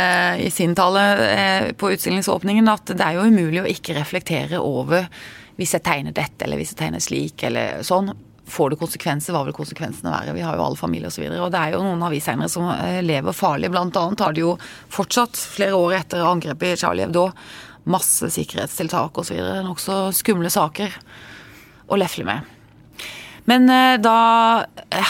i 0.44 0.50
sin 0.52 0.76
tale 0.76 1.04
eh, 1.24 1.72
på 1.78 1.90
utstillingsåpningen, 1.94 2.68
at 2.72 2.92
det 2.92 3.02
er 3.02 3.18
jo 3.18 3.26
umulig 3.30 3.62
å 3.62 3.70
ikke 3.70 3.96
reflektere 3.96 4.60
over 4.62 5.08
hvis 5.56 5.72
jeg 5.72 5.86
tegner 5.86 6.12
dette, 6.16 6.44
eller 6.44 6.60
hvis 6.60 6.74
jeg 6.74 6.80
tegner 6.82 7.02
slik, 7.02 7.46
eller 7.48 7.84
sånn. 7.86 8.12
Får 8.46 8.74
det 8.74 8.78
konsekvenser, 8.78 9.34
hva 9.34 9.46
vil 9.46 9.56
konsekvensene 9.56 10.12
være? 10.12 10.34
Vi 10.36 10.44
har 10.44 10.58
jo 10.58 10.66
alle 10.66 10.78
familier 10.78 11.10
osv. 11.10 11.24
Og, 11.24 11.32
så 11.32 11.46
og 11.46 11.54
det 11.54 11.62
er 11.62 11.74
jo 11.74 11.84
noen 11.86 12.04
avisseinere 12.06 12.52
som 12.52 12.68
eh, 12.74 13.00
lever 13.04 13.36
farlig. 13.36 13.72
Blant 13.72 13.96
annet 14.00 14.26
har 14.26 14.36
de 14.36 14.44
jo 14.44 14.58
fortsatt, 14.92 15.40
flere 15.56 15.78
år 15.78 16.02
etter 16.02 16.26
angrepet 16.26 16.76
i 16.76 16.82
Charlie 16.84 17.06
Hebdo, 17.06 17.30
masse 17.90 18.28
sikkerhetstiltak 18.34 19.18
osv. 19.22 19.40
Nokså 19.64 20.04
skumle 20.14 20.52
saker 20.52 20.94
å 21.88 21.98
lefle 22.00 22.26
med. 22.26 22.52
Men 23.46 23.68
eh, 23.70 23.94
da 24.02 24.16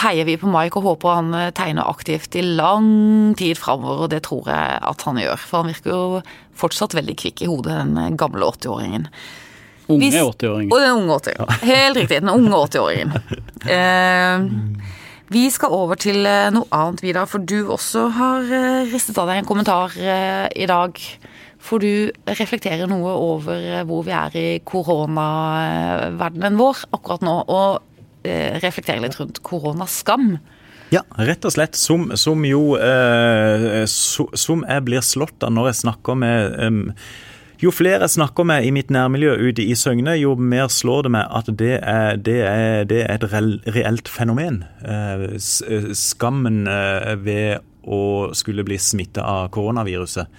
heier 0.03 0.27
vi 0.27 0.35
på 0.37 0.49
Mike 0.51 0.77
og 0.77 0.85
håper 0.91 1.15
han 1.15 1.33
eh, 1.33 1.49
tegner 1.57 1.89
aktivt 1.89 2.37
i 2.37 2.43
lang 2.45 3.33
tid 3.37 3.57
framover, 3.57 4.05
og 4.05 4.11
det 4.13 4.21
tror 4.27 4.49
jeg 4.51 4.77
at 4.91 5.05
han 5.07 5.17
gjør. 5.21 5.41
For 5.41 5.63
han 5.63 5.71
virker 5.73 5.93
jo 5.95 6.21
fortsatt 6.57 6.93
veldig 6.97 7.15
kvikk 7.17 7.41
i 7.41 7.49
hodet, 7.49 7.79
den 7.81 7.97
eh, 7.97 8.13
gamle 8.19 8.45
80-åringen. 8.53 9.07
Unge 9.87 10.11
80-åringen. 10.11 10.69
Og 10.75 10.83
den 10.83 11.01
unge 11.01 11.17
80 11.17 11.37
ja. 11.39 11.47
Helt 11.71 11.97
riktig. 12.01 12.21
Den 12.21 12.33
unge 12.35 12.61
80-åringen. 12.67 13.17
Eh, 13.65 14.93
Vi 15.33 15.41
skal 15.51 15.73
over 15.75 15.97
til 15.99 16.21
noe 16.23 16.69
annet, 16.71 17.01
Vidar, 17.03 17.25
for 17.27 17.43
du 17.43 17.67
også 17.73 18.05
har 18.15 18.45
ristet 18.87 19.17
av 19.19 19.27
deg 19.27 19.41
en 19.41 19.49
kommentar 19.49 19.91
i 19.99 20.67
dag. 20.69 21.01
For 21.59 21.81
du 21.81 22.11
reflekterer 22.29 22.87
noe 22.89 23.15
over 23.17 23.83
hvor 23.89 24.05
vi 24.05 24.13
er 24.13 24.35
i 24.37 24.47
koronaverdenen 24.67 26.59
vår 26.59 26.83
akkurat 26.95 27.25
nå, 27.25 27.33
og 27.49 27.81
reflekterer 28.61 29.01
litt 29.01 29.17
rundt 29.19 29.41
koronaskam. 29.45 30.37
Ja, 30.93 31.03
rett 31.19 31.45
og 31.45 31.53
slett. 31.55 31.75
Som, 31.75 32.11
som 32.15 32.43
jo 32.47 32.77
eh, 32.79 33.83
so, 33.91 34.29
Som 34.37 34.63
jeg 34.67 34.85
blir 34.87 35.03
slått 35.03 35.43
av 35.43 35.51
når 35.55 35.71
jeg 35.71 35.81
snakker 35.83 36.19
med 36.19 36.61
eh, 36.63 37.01
jo 37.57 37.71
flere 37.73 38.05
jeg 38.05 38.13
snakker 38.13 38.45
med 38.45 38.67
i 38.67 38.69
mitt 38.69 38.91
nærmiljø 38.93 39.31
ute 39.49 39.63
i 39.65 39.73
Søgne, 39.73 40.13
jo 40.21 40.35
mer 40.37 40.67
slår 40.69 41.07
det 41.07 41.11
meg 41.15 41.31
at 41.39 41.47
det 41.57 41.79
er, 41.79 42.19
det 42.21 42.35
er, 42.45 42.83
det 42.85 42.99
er 43.07 43.15
et 43.15 43.71
reelt 43.73 44.11
fenomen. 44.13 44.59
Eh, 44.85 45.23
eh, 45.33 45.87
skammen 45.97 46.69
ved 47.25 47.65
å 47.81 48.29
skulle 48.37 48.67
bli 48.67 48.77
smitta 48.77 49.25
av 49.25 49.49
koronaviruset. 49.57 50.29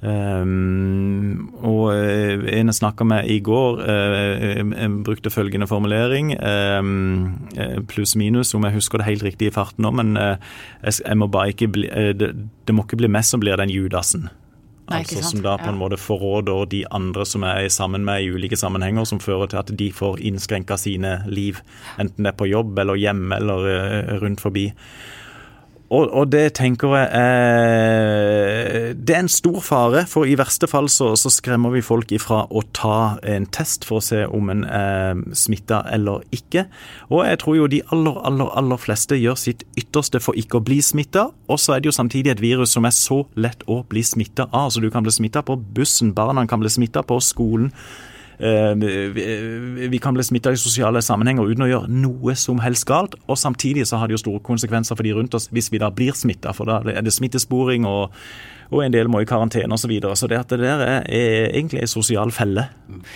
Um, 0.00 1.50
og 1.60 1.92
en 1.92 2.70
jeg 2.70 2.76
snakka 2.78 3.04
med 3.04 3.28
i 3.28 3.36
går, 3.44 3.82
uh, 3.84 4.94
brukte 5.04 5.32
følgende 5.32 5.68
formulering, 5.68 6.32
um, 6.40 7.34
pluss-minus, 7.88 8.54
om 8.56 8.64
jeg 8.64 8.78
husker 8.78 8.98
det 8.98 9.10
helt 9.10 9.26
riktig 9.28 9.50
i 9.50 9.54
farten 9.54 9.84
nå, 9.84 9.92
men 9.92 10.16
uh, 10.16 10.40
jeg, 10.80 11.02
jeg, 11.04 11.18
må 11.20 11.28
bare 11.28 11.52
ikke 11.52 11.68
bli, 11.68 11.90
uh, 11.92 12.14
det, 12.16 12.32
det, 12.64 12.76
må 12.76 12.86
ikke 12.88 13.02
bli 13.02 13.12
meg 13.12 13.28
som 13.28 13.44
blir 13.44 13.60
den 13.60 13.72
Judasen. 13.72 14.30
Nei, 14.90 15.04
altså 15.04 15.20
Som 15.22 15.44
da 15.44 15.54
på 15.60 15.68
en 15.70 15.78
måte 15.78 16.00
forråder 16.00 16.64
de 16.72 16.80
andre 16.90 17.28
som 17.28 17.44
er 17.46 17.68
sammen 17.70 18.02
med 18.02 18.24
i 18.24 18.32
ulike 18.32 18.56
sammenhenger, 18.58 19.04
som 19.06 19.20
fører 19.22 19.52
til 19.52 19.60
at 19.60 19.68
de 19.78 19.92
får 19.94 20.18
innskrenka 20.18 20.80
sine 20.80 21.20
liv, 21.30 21.60
enten 22.00 22.24
det 22.24 22.32
er 22.32 22.40
på 22.40 22.48
jobb 22.50 22.80
eller 22.80 22.98
hjemme 22.98 23.36
eller 23.36 24.18
rundt 24.24 24.42
forbi. 24.42 24.70
Og, 25.90 26.06
og, 26.14 26.28
det 26.30 26.52
tenker 26.54 26.92
jeg 26.94 27.06
eh, 27.18 28.90
Det 28.94 29.14
er 29.14 29.24
en 29.24 29.30
stor 29.32 29.58
fare, 29.64 30.04
for 30.06 30.28
i 30.28 30.36
verste 30.38 30.68
fall 30.70 30.86
så, 30.92 31.12
så, 31.18 31.32
skremmer 31.34 31.74
vi 31.74 31.82
folk 31.82 32.12
ifra 32.14 32.44
å 32.46 32.62
ta 32.76 33.16
en 33.26 33.48
test 33.50 33.86
for 33.88 33.98
å 33.98 34.04
se 34.04 34.22
om 34.26 34.52
en 34.52 34.62
er 34.66 35.18
smitta 35.34 35.82
eller 35.90 36.22
ikke. 36.34 36.68
Og 37.10 37.24
jeg 37.26 37.40
tror 37.42 37.56
jo 37.58 37.70
de 37.72 37.82
aller, 37.90 38.20
aller, 38.28 38.52
aller 38.60 38.80
fleste 38.80 39.18
gjør 39.18 39.38
sitt 39.40 39.64
ytterste 39.80 40.22
for 40.22 40.38
ikke 40.38 40.60
å 40.60 40.66
bli 40.66 40.78
smitta. 40.84 41.26
Og 41.50 41.58
så 41.58 41.74
er 41.74 41.82
det 41.82 41.90
jo 41.90 41.96
samtidig 41.98 42.36
et 42.36 42.44
virus 42.44 42.76
som 42.76 42.86
er 42.86 42.94
så 42.94 43.24
lett 43.34 43.66
å 43.66 43.80
bli 43.90 44.04
smitta 44.06 44.46
av. 44.52 44.70
Så 44.70 44.84
du 44.84 44.90
kan 44.94 45.06
bli 45.06 45.14
smitta 45.14 45.42
på 45.46 45.58
bussen, 45.58 46.14
barna 46.14 46.46
kan 46.46 46.62
bli 46.62 46.70
smitta 46.70 47.02
på 47.06 47.18
skolen. 47.24 47.72
Eh, 48.40 49.88
vi 49.90 49.98
kan 50.02 50.14
bli 50.16 50.24
smitta 50.24 50.52
i 50.52 50.60
sosiale 50.60 51.02
sammenhenger 51.04 51.44
uten 51.44 51.66
å 51.66 51.68
gjøre 51.68 51.92
noe 51.92 52.34
som 52.40 52.62
helst 52.64 52.86
galt. 52.88 53.16
Og 53.28 53.38
samtidig 53.38 53.84
så 53.88 54.00
har 54.00 54.08
det 54.08 54.16
jo 54.16 54.24
store 54.24 54.44
konsekvenser 54.46 54.96
for 54.96 55.04
de 55.04 55.12
rundt 55.16 55.36
oss 55.36 55.50
hvis 55.52 55.68
vi 55.72 55.82
da 55.82 55.90
blir 55.92 56.16
smitta. 56.16 56.54
For 56.56 56.68
da 56.68 56.80
er 56.88 57.04
det 57.04 57.12
smittesporing 57.12 57.84
og 57.88 58.14
og 58.70 58.84
en 58.84 58.94
del 58.94 59.10
må 59.10 59.22
i 59.22 59.28
karantene 59.28 59.74
osv. 59.74 59.82
Så, 59.82 59.90
videre. 59.90 60.16
så 60.16 60.28
det 60.30 60.38
at 60.38 60.52
det 60.52 60.60
der 60.62 60.82
er, 60.84 61.06
er 61.08 61.48
egentlig 61.58 61.80
en 61.82 61.90
sosial 61.90 62.30
felle. 62.34 62.68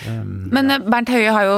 Um, 0.07 0.49
Men 0.51 0.71
eh, 0.71 0.81
Bernt 0.83 1.11
Høie 1.13 1.31
har 1.31 1.45
jo 1.47 1.55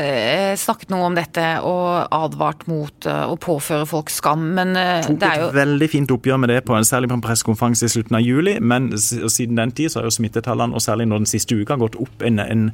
eh, 0.00 0.54
snakket 0.60 0.92
noe 0.94 1.08
om 1.10 1.16
dette 1.16 1.44
og 1.66 2.08
advart 2.14 2.64
mot 2.70 3.08
eh, 3.10 3.24
å 3.28 3.36
påføre 3.40 3.84
folk 3.88 4.12
skam. 4.14 4.46
Men 4.56 4.72
Tok 5.04 5.20
det 5.20 5.28
er 5.28 5.42
jo 5.42 5.50
et 5.50 5.58
veldig 5.58 5.90
fint 5.92 6.16
oppgjør 6.16 6.40
med 6.40 6.54
det, 6.54 6.62
på 6.64 6.76
en, 6.78 6.88
særlig 6.88 7.12
på 7.12 7.18
en 7.18 7.24
pressekonferanse 7.24 7.88
i 7.88 7.94
slutten 7.96 8.18
av 8.20 8.24
juli. 8.24 8.56
Men 8.60 8.92
siden 8.96 9.60
den 9.60 9.74
tid 9.76 9.92
så 9.92 10.00
har 10.00 10.08
jo 10.08 10.16
smittetallene, 10.16 10.72
og 10.72 10.84
særlig 10.84 11.10
nå 11.10 11.20
den 11.20 11.28
siste 11.30 11.58
uka, 11.58 11.76
gått 11.80 12.00
opp 12.00 12.24
en, 12.24 12.40
en, 12.40 12.68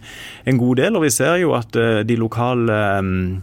en 0.46 0.62
god 0.62 0.84
del. 0.84 0.98
Og 1.00 1.08
vi 1.08 1.14
ser 1.14 1.40
jo 1.42 1.56
at 1.58 1.74
de 1.74 2.20
lokale 2.20 2.78
um, 3.00 3.40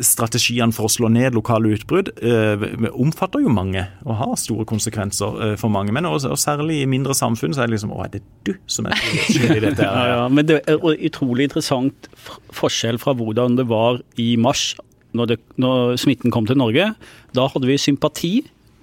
strategiene 0.00 0.74
for 0.74 0.88
å 0.88 0.92
slå 0.92 1.10
ned 1.12 1.34
lokale 1.36 1.74
utbrudd 1.76 2.12
eh, 2.24 2.64
omfatter 2.96 3.42
jo 3.44 3.52
mange 3.52 3.82
og 4.06 4.18
har 4.20 4.34
store 4.40 4.66
konsekvenser 4.68 5.40
eh, 5.44 5.54
for 5.60 5.72
mange. 5.72 5.92
Men 5.94 6.08
også, 6.08 6.32
og 6.32 6.40
særlig 6.40 6.80
i 6.82 6.88
mindre 6.90 7.16
samfunn 7.16 7.56
så 7.56 7.64
er 7.64 7.70
det 7.70 7.76
liksom 7.76 7.94
Å, 7.96 8.02
er 8.06 8.14
det 8.16 8.22
du 8.48 8.54
som 8.70 8.88
er 8.88 8.98
skyld 8.98 9.56
i 9.58 9.62
dette? 9.68 9.86
ja, 9.86 10.06
ja, 10.14 10.24
men 10.32 10.48
det 10.48 10.62
er 10.64 10.80
utrolig 10.80 11.50
interessant 11.50 12.10
forskjell 12.56 13.00
fra 13.02 13.16
hvordan 13.16 13.60
det 13.60 13.68
var 13.70 14.00
i 14.20 14.32
mars, 14.40 14.70
når, 15.16 15.32
det, 15.32 15.40
når 15.60 15.96
smitten 16.00 16.34
kom 16.34 16.48
til 16.48 16.60
Norge. 16.60 16.90
Da 17.36 17.48
hadde 17.52 17.68
vi 17.68 17.80
sympati 17.80 18.34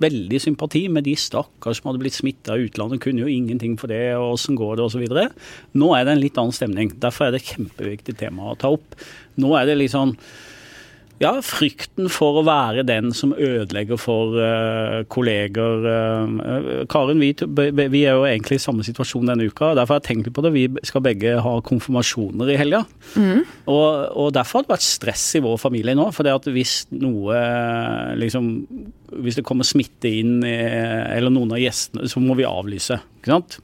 veldig 0.03 0.39
sympati 0.41 0.87
med 0.91 1.05
de 1.07 1.13
stakkars 1.19 1.79
som 1.79 1.89
hadde 1.89 2.01
blitt 2.01 2.17
smitta 2.17 2.57
i 2.57 2.65
utlandet. 2.67 3.01
Kunne 3.03 3.23
jo 3.23 3.31
ingenting 3.31 3.77
for 3.79 3.91
det, 3.91 4.15
og 4.17 4.35
åssen 4.35 4.57
går 4.59 4.79
det, 4.79 4.87
osv. 4.87 5.05
Nå 5.79 5.91
er 5.95 6.07
det 6.07 6.15
en 6.15 6.23
litt 6.23 6.39
annen 6.41 6.55
stemning. 6.55 6.91
Derfor 7.01 7.27
er 7.27 7.35
det 7.35 7.43
et 7.43 7.53
kjempeviktig 7.53 8.17
tema 8.19 8.51
å 8.51 8.57
ta 8.59 8.73
opp. 8.73 8.97
Nå 9.39 9.53
er 9.59 9.69
det 9.69 9.77
litt 9.79 9.93
sånn 9.93 10.15
ja, 11.23 11.31
frykten 11.45 12.09
for 12.11 12.39
å 12.39 12.43
være 12.47 12.83
den 12.87 13.13
som 13.15 13.33
ødelegger 13.33 13.99
for 14.01 14.35
uh, 14.37 15.01
kolleger. 15.11 15.85
Uh, 15.87 16.83
Karen, 16.91 17.21
vi, 17.23 17.31
vi, 17.33 18.03
er 18.03 18.17
jo 18.17 18.25
egentlig 18.27 18.59
i 18.59 18.63
samme 18.63 18.85
situasjon 18.85 19.31
denne 19.31 19.47
uka. 19.47 19.73
Derfor 19.77 19.97
har 19.97 20.03
jeg 20.03 20.09
tenkt 20.09 20.33
på 20.35 20.43
det. 20.45 20.53
Vi 20.55 20.65
skal 20.85 21.05
begge 21.05 21.37
ha 21.45 21.53
konfirmasjoner 21.65 22.53
i 22.53 22.57
helga. 22.59 22.83
Mm. 23.15 23.43
Og, 23.65 23.87
og, 24.11 24.33
derfor 24.35 24.59
har 24.59 24.67
det 24.67 24.75
vært 24.75 24.87
stress 24.87 25.27
i 25.39 25.43
vår 25.45 25.59
familie 25.61 25.95
nå. 25.97 26.09
For 26.15 26.27
det 26.27 26.35
at 26.35 26.49
hvis 26.51 26.83
noe 26.93 27.39
liksom 28.19 28.51
Hvis 29.23 29.37
det 29.37 29.43
kommer 29.45 29.67
smitte 29.67 30.09
inn, 30.09 30.39
eller 30.43 31.29
noen 31.29 31.51
av 31.53 31.61
gjestene, 31.61 32.07
så 32.09 32.21
må 32.23 32.33
vi 32.39 32.47
avlyse. 32.49 32.97
Ikke 33.19 33.29
sant? 33.35 33.59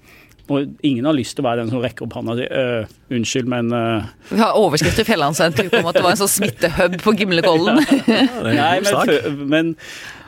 Og 0.50 0.86
ingen 0.86 1.06
har 1.06 1.16
lyst 1.18 1.36
til 1.38 1.44
å 1.44 1.48
være 1.50 1.64
den 1.64 1.72
som 1.72 1.82
rekker 1.84 2.06
opp 2.06 2.16
hånda 2.18 2.34
og 2.34 2.40
sier 2.40 2.54
øh, 2.62 2.94
unnskyld, 3.18 3.50
men 3.52 3.74
øh. 3.76 4.08
Vi 4.32 4.40
har 4.42 4.58
overskrifter 4.58 5.06
i 5.06 5.10
Fjellandsenteret 5.12 5.76
om 5.80 5.90
at 5.92 6.00
det 6.00 6.06
var 6.06 6.16
en 6.16 6.22
sånn 6.24 6.32
smittehub 6.34 6.98
på 7.04 7.14
Gimlekollen. 7.20 7.82
Nei, 8.48 8.72
men, 8.86 9.46
men, 9.54 9.76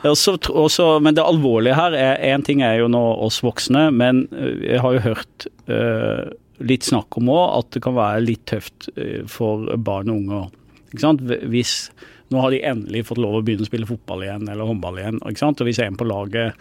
også, 0.06 0.36
også, 0.50 0.86
men, 1.02 1.18
det 1.18 1.26
alvorlige 1.26 1.78
her 1.78 1.96
er 1.98 2.22
Én 2.32 2.46
ting 2.46 2.62
er 2.66 2.78
jo 2.82 2.88
nå 2.92 3.02
oss 3.26 3.42
voksne, 3.44 3.88
men 3.94 4.26
øh, 4.30 4.62
jeg 4.68 4.84
har 4.84 4.96
jo 4.96 5.04
hørt 5.10 5.50
øh, 5.66 6.30
litt 6.62 6.86
snakk 6.86 7.18
om 7.18 7.30
òg 7.32 7.58
at 7.58 7.74
det 7.76 7.82
kan 7.84 7.98
være 7.98 8.24
litt 8.24 8.46
tøft 8.50 8.90
øh, 8.94 9.22
for 9.30 9.70
barn 9.82 10.12
og 10.12 10.22
unge. 10.22 10.42
Ikke 10.92 11.06
sant? 11.06 11.26
Hvis 11.50 11.76
nå 12.32 12.40
har 12.40 12.54
de 12.54 12.62
endelig 12.64 13.06
fått 13.10 13.20
lov 13.20 13.38
å 13.38 13.42
begynne 13.44 13.66
å 13.66 13.68
spille 13.68 13.88
fotball 13.88 14.24
igjen 14.24 14.48
eller 14.48 14.68
håndball 14.68 15.00
igjen. 15.00 15.20
Ikke 15.28 15.42
sant? 15.42 15.60
Og 15.60 15.68
hvis 15.68 15.82
en 15.84 15.98
på 16.00 16.08
laget 16.08 16.56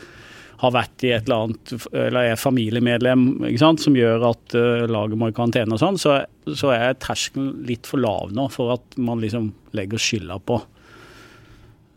har 0.62 0.74
vært 0.76 1.06
i 1.06 1.14
et 1.16 1.26
eller 1.26 1.48
annet, 1.48 1.72
eller 1.92 2.32
er 2.32 2.40
familiemedlem 2.40 3.24
som 3.60 3.96
gjør 3.98 4.28
at 4.30 4.58
uh, 4.58 4.84
laget 4.90 5.18
må 5.18 5.32
i 5.32 5.36
karantene 5.36 5.78
og 5.78 5.82
sånn, 5.82 5.98
så, 6.02 6.20
så, 6.48 6.74
er 6.76 7.00
terskelen 7.02 7.64
litt 7.68 7.90
for 7.90 8.02
lav 8.02 8.36
nå 8.36 8.46
for 8.54 8.76
at 8.76 9.00
man 9.02 9.24
liksom 9.24 9.50
legger 9.78 10.02
skylda 10.02 10.38
på. 10.46 10.60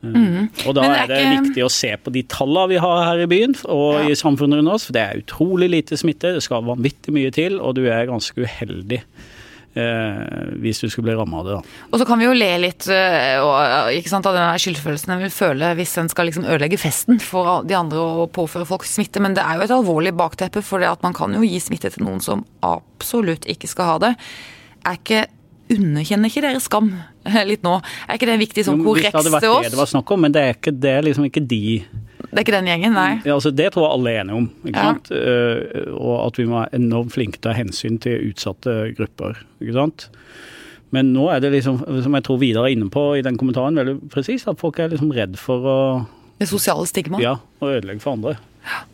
Uh, 0.05 0.17
mm. 0.17 0.41
Og 0.65 0.75
da 0.77 0.89
er 0.95 1.13
det 1.13 1.21
ikke... 1.21 1.45
viktig 1.51 1.67
å 1.67 1.71
se 1.73 1.93
på 2.01 2.15
de 2.17 2.25
tallene 2.33 2.73
vi 2.73 2.83
har 2.85 3.07
her 3.11 3.25
i 3.25 3.31
byen 3.31 3.57
og 3.69 4.01
ja. 4.01 4.11
i 4.11 4.19
samfunnet 4.19 4.63
rundt 4.63 4.77
oss, 4.79 4.89
for 4.89 4.97
det 4.97 5.05
er 5.05 5.25
utrolig 5.25 5.71
lite 5.77 6.01
smitte. 6.01 6.33
Det 6.37 6.45
skal 6.45 6.67
vanvittig 6.67 7.15
mye 7.17 7.33
til, 7.37 7.61
og 7.61 7.77
du 7.79 7.85
er 7.87 8.09
ganske 8.11 8.49
uheldig 8.49 9.05
Eh, 9.05 9.41
hvis 9.75 10.81
du 10.81 10.87
skulle 10.87 11.09
bli 11.09 11.17
ramma 11.19 11.41
av 11.41 11.47
det. 11.49 11.59
da. 11.59 11.79
Og 11.91 11.99
så 11.99 12.07
kan 12.07 12.21
vi 12.21 12.29
jo 12.29 12.35
le 12.37 12.51
litt 12.63 12.87
eh, 12.93 13.43
og, 13.43 13.91
ikke 13.99 14.13
sant, 14.13 14.29
av 14.31 14.37
den 14.37 14.63
skyldfølelsen 14.63 15.15
en 15.17 15.23
vil 15.25 15.33
føle 15.35 15.73
hvis 15.79 15.97
en 15.99 16.11
skal 16.13 16.31
liksom 16.31 16.47
ødelegge 16.47 16.79
festen 16.79 17.19
for 17.23 17.67
de 17.67 17.75
andre 17.79 17.99
og 17.99 18.33
påføre 18.37 18.69
folk 18.69 18.87
smitte, 18.89 19.23
men 19.25 19.35
det 19.35 19.43
er 19.43 19.59
jo 19.59 19.67
et 19.67 19.75
alvorlig 19.75 20.15
bakteppe, 20.19 20.63
for 20.63 20.83
det 20.83 20.93
at 20.93 21.03
man 21.07 21.17
kan 21.17 21.35
jo 21.35 21.43
gi 21.43 21.59
smitte 21.63 21.91
til 21.95 22.07
noen 22.07 22.23
som 22.25 22.45
absolutt 22.65 23.49
ikke 23.51 23.71
skal 23.71 23.95
ha 23.95 24.03
det. 24.09 24.15
Er 24.85 25.01
ikke 25.01 25.25
Underkjenner 25.65 26.29
ikke 26.29 26.43
dere 26.45 26.61
skam 26.61 26.91
litt 27.49 27.63
nå? 27.65 27.79
Er 28.05 28.19
ikke 28.19 28.29
det 28.29 28.35
viktig 28.43 28.67
sånn 28.67 28.83
korreks 28.85 29.09
til 29.09 29.17
oss? 29.17 29.25
Det 29.25 29.33
hadde 29.33 29.49
vært 29.49 29.65
det 29.65 29.73
det 29.73 29.79
var 29.81 29.89
snakk 29.89 30.11
om, 30.13 30.21
men 30.27 30.35
det 30.35 30.43
er, 30.43 30.59
ikke, 30.59 30.75
det 30.77 30.91
er 30.93 31.07
liksom 31.07 31.25
ikke 31.31 31.43
de 31.49 31.63
det 32.35 32.41
er 32.41 32.47
ikke 32.49 32.57
den 32.57 32.67
gjengen, 32.67 32.97
nei? 32.97 33.11
Ja, 33.23 33.37
altså 33.37 33.53
Det 33.55 33.69
tror 33.71 33.85
jeg 33.87 33.95
alle 33.95 34.11
er 34.11 34.25
enige 34.25 34.39
om. 34.41 34.47
ikke 34.67 34.81
ja. 34.81 34.89
sant? 34.91 35.11
Uh, 35.15 35.93
og 35.95 36.15
at 36.25 36.41
vi 36.41 36.47
må 36.51 36.59
være 36.59 36.81
enormt 36.81 37.15
flinke 37.15 37.39
til 37.39 37.45
å 37.45 37.53
ta 37.53 37.55
hensyn 37.55 38.01
til 38.03 38.33
utsatte 38.33 38.75
grupper. 38.99 39.39
ikke 39.63 39.77
sant? 39.77 40.09
Men 40.95 41.13
nå 41.15 41.29
er 41.31 41.43
det 41.43 41.53
liksom, 41.55 41.79
som 42.05 42.19
jeg 42.19 42.27
tror 42.27 42.41
Vidar 42.43 42.67
er 42.67 42.75
inne 42.75 42.91
på 42.93 43.07
i 43.19 43.23
den 43.23 43.39
kommentaren, 43.39 43.79
veldig 43.79 44.11
presis, 44.11 44.47
at 44.51 44.59
folk 44.61 44.79
er 44.83 44.91
liksom 44.93 45.15
redd 45.15 45.39
for 45.39 45.71
å 45.71 45.79
Det 46.41 46.51
sosiale 46.51 46.87
stigmaet? 46.91 47.23
Ja, 47.23 47.37
å 47.63 47.71
ødelegge 47.71 48.03
for 48.03 48.19
andre. 48.19 48.37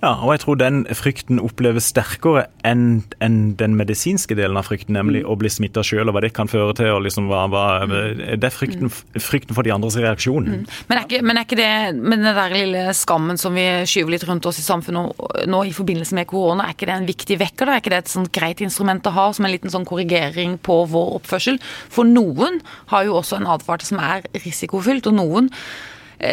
Ja, 0.00 0.14
og 0.16 0.32
jeg 0.34 0.42
tror 0.44 0.58
den 0.58 0.82
frykten 0.98 1.40
oppleves 1.42 1.90
sterkere 1.92 2.46
enn 2.66 3.02
en 3.22 3.36
den 3.60 3.76
medisinske 3.78 4.34
delen 4.38 4.58
av 4.58 4.66
frykten, 4.66 4.96
nemlig 4.96 5.22
mm. 5.22 5.28
å 5.30 5.36
bli 5.38 5.50
smitta 5.52 5.84
sjøl, 5.86 6.08
og 6.08 6.16
hva 6.16 6.22
det 6.24 6.32
kan 6.36 6.50
føre 6.50 6.74
til. 6.78 6.90
og 6.94 7.04
liksom 7.04 7.28
hva, 7.30 7.44
hva, 7.52 7.64
mm. 7.86 8.22
Det 8.40 8.48
er 8.48 8.54
frykten, 8.54 8.90
frykten, 8.90 9.56
for 9.56 9.66
de 9.66 9.74
andres 9.74 9.98
reaksjon. 10.00 10.48
Mm. 10.48 10.64
Men, 10.88 10.96
er 10.96 11.04
ikke, 11.04 11.22
men, 11.26 11.38
er 11.38 11.46
ikke, 11.46 11.60
det 11.60 12.00
med 12.00 12.24
den 12.24 12.40
der 12.40 12.56
lille 12.56 12.84
skammen 12.96 13.40
som 13.40 13.56
vi 13.56 13.66
skyver 13.88 14.16
litt 14.16 14.26
rundt 14.28 14.48
oss 14.50 14.60
i 14.62 14.66
samfunnet 14.66 15.46
nå 15.50 15.62
i 15.68 15.74
forbindelse 15.76 16.16
med 16.18 16.28
korona, 16.30 16.66
er 16.66 16.76
ikke 16.76 16.90
det 16.90 16.96
en 16.96 17.10
viktig 17.10 17.38
vekker? 17.44 17.68
da? 17.68 17.76
Er 17.76 17.84
ikke 17.84 17.94
det 17.94 18.02
et 18.04 18.14
sånt 18.14 18.32
greit 18.34 18.64
instrument 18.64 19.06
å 19.06 19.14
ha 19.14 19.28
som 19.36 19.46
en 19.46 19.54
liten 19.54 19.72
sånn 19.72 19.88
korrigering 19.88 20.58
på 20.58 20.82
vår 20.90 21.16
oppførsel? 21.20 21.60
For 21.92 22.08
noen 22.08 22.60
har 22.92 23.06
jo 23.06 23.18
også 23.20 23.38
en 23.38 23.48
advarsel 23.50 23.94
som 23.94 24.02
er 24.02 24.26
risikofylt, 24.44 25.08
og 25.10 25.18
noen 25.20 25.50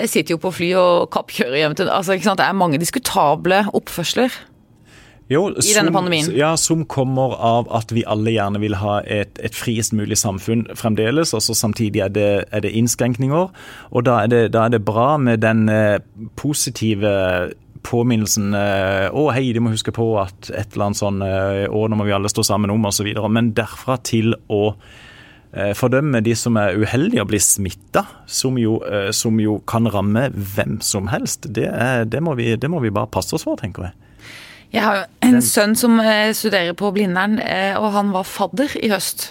sitter 0.10 0.36
jo 0.36 0.42
på 0.44 0.52
fly 0.52 0.74
og 0.80 1.08
kappkjører 1.16 1.62
hjem 1.62 1.76
til 1.80 1.90
altså, 1.94 2.18
Det 2.20 2.44
er 2.44 2.56
mange 2.58 2.80
diskutable 2.82 3.64
oppførsler. 3.78 4.34
Jo, 5.28 5.50
i 5.52 5.74
denne 5.76 5.92
pandemien? 5.92 6.30
Ja, 6.32 6.54
som 6.56 6.86
kommer 6.88 7.36
av 7.44 7.68
at 7.76 7.92
vi 7.92 8.06
alle 8.08 8.32
gjerne 8.32 8.62
vil 8.64 8.78
ha 8.80 9.02
et, 9.04 9.36
et 9.44 9.56
friest 9.56 9.92
mulig 9.96 10.16
samfunn 10.20 10.64
fremdeles. 10.80 11.34
og 11.36 11.44
så 11.44 11.56
Samtidig 11.58 12.04
er 12.06 12.14
det, 12.16 12.30
er 12.52 12.64
det, 12.64 12.72
innskrenkninger. 12.72 13.50
Og 13.92 14.06
da 14.08 14.22
er 14.24 14.32
det, 14.32 14.42
da 14.56 14.66
er 14.66 14.78
det 14.78 14.86
bra 14.88 15.18
med 15.20 15.44
den 15.44 15.68
eh, 15.70 16.00
positive 16.40 17.12
påminnelsen 17.88 18.56
eh, 18.56 19.08
Å, 19.12 19.28
hei, 19.36 19.50
de 19.56 19.64
må 19.64 19.74
huske 19.74 19.92
på 19.96 20.14
at 20.22 20.48
et 20.52 20.72
eller 20.76 20.90
annet 20.90 21.02
sånn 21.02 21.20
eh, 21.24 21.66
Å, 21.68 21.84
nå 21.88 22.00
må 22.00 22.08
vi 22.08 22.16
alle 22.16 22.32
stå 22.32 22.48
sammen 22.48 22.72
om, 22.72 22.88
osv. 22.88 23.12
Men 23.28 23.52
derfra 23.58 24.00
til 24.08 24.32
å 24.48 24.64
eh, 24.72 24.96
fordømme 25.78 26.20
de 26.26 26.34
som 26.38 26.58
er 26.60 26.76
uheldige 26.76 27.24
og 27.24 27.30
blir 27.32 27.42
smitta, 27.42 28.04
som, 28.28 28.58
som, 29.16 29.40
jo 29.40 29.58
kan 29.70 29.88
ramme 29.94 30.28
hvem 30.36 30.80
som 30.84 31.08
helst, 31.12 31.48
det, 31.56 31.70
er, 31.72 32.04
det, 32.06 32.22
må 32.24 32.36
vi, 32.40 32.52
det 32.60 32.70
må 32.70 32.82
vi 32.84 32.94
bare 32.94 33.10
passe 33.12 33.38
oss 33.38 33.48
for, 33.48 33.60
tenker 33.60 33.88
jeg. 33.88 34.07
Jeg 34.74 34.84
har 34.84 34.98
jo 35.00 35.06
en 35.28 35.42
sønn 35.44 35.76
som 35.80 36.00
studerer 36.36 36.76
på 36.78 36.90
Blindern, 36.96 37.38
og 37.80 37.88
han 37.96 38.12
var 38.12 38.28
fadder 38.28 38.74
i 38.84 38.90
høst. 38.92 39.30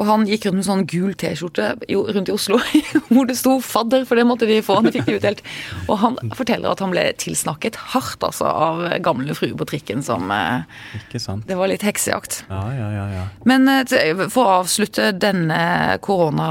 Og 0.00 0.08
han 0.08 0.24
gikk 0.28 0.46
rundt 0.46 0.60
med 0.60 0.66
sånn 0.66 0.84
gul 0.88 1.12
T-skjorte 1.18 1.74
rundt 2.16 2.30
i 2.30 2.34
Oslo 2.34 2.58
hvor 3.12 3.28
det 3.28 3.36
sto 3.36 3.58
'fadder', 3.60 4.06
for 4.08 4.18
det 4.18 4.24
måtte 4.28 4.48
de 4.48 4.60
få. 4.64 4.78
De 4.84 4.92
fikk 4.94 5.08
det 5.08 5.18
utdelt. 5.20 5.42
Og 5.86 5.98
han 6.00 6.16
forteller 6.38 6.72
at 6.72 6.80
han 6.84 6.94
ble 6.94 7.04
tilsnakket 7.20 7.76
hardt 7.92 8.24
altså, 8.24 8.48
av 8.48 8.84
gamle 9.04 9.36
fruer 9.36 9.56
på 9.58 9.68
trikken 9.68 10.04
som 10.06 10.30
eh, 10.32 10.64
Ikke 11.02 11.20
sant. 11.22 11.46
Det 11.48 11.58
var 11.58 11.70
litt 11.70 11.84
heksejakt. 11.84 12.42
Ja, 12.48 12.64
ja, 12.76 12.88
ja, 12.96 13.06
ja. 13.18 13.28
Men 13.48 13.68
eh, 13.68 14.24
for 14.32 14.46
å 14.46 14.58
avslutte 14.62 15.12
denne 15.12 15.98
korona, 16.04 16.48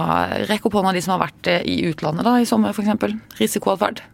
rekk 0.51 0.69
opp 0.69 0.77
hånda 0.79 0.93
de 0.95 1.03
som 1.03 1.17
har 1.17 1.25
vært 1.25 1.49
eh, 1.49 1.65
i 1.65 1.81
utlandet 1.89 2.27
da, 2.27 2.37
i 2.37 2.49
sommer 2.49 2.75
f.eks. 2.75 3.17
Risikoatferd. 3.41 4.05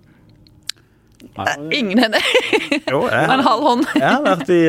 Ingen 1.71 1.99
hender. 2.01 2.27
jo, 2.93 3.05
jeg, 3.11 3.29
en 3.37 3.45
halv 3.45 3.71
hånd. 3.71 3.87
jeg 3.95 4.09
har 4.09 4.25
vært 4.25 4.51
i, 4.53 4.61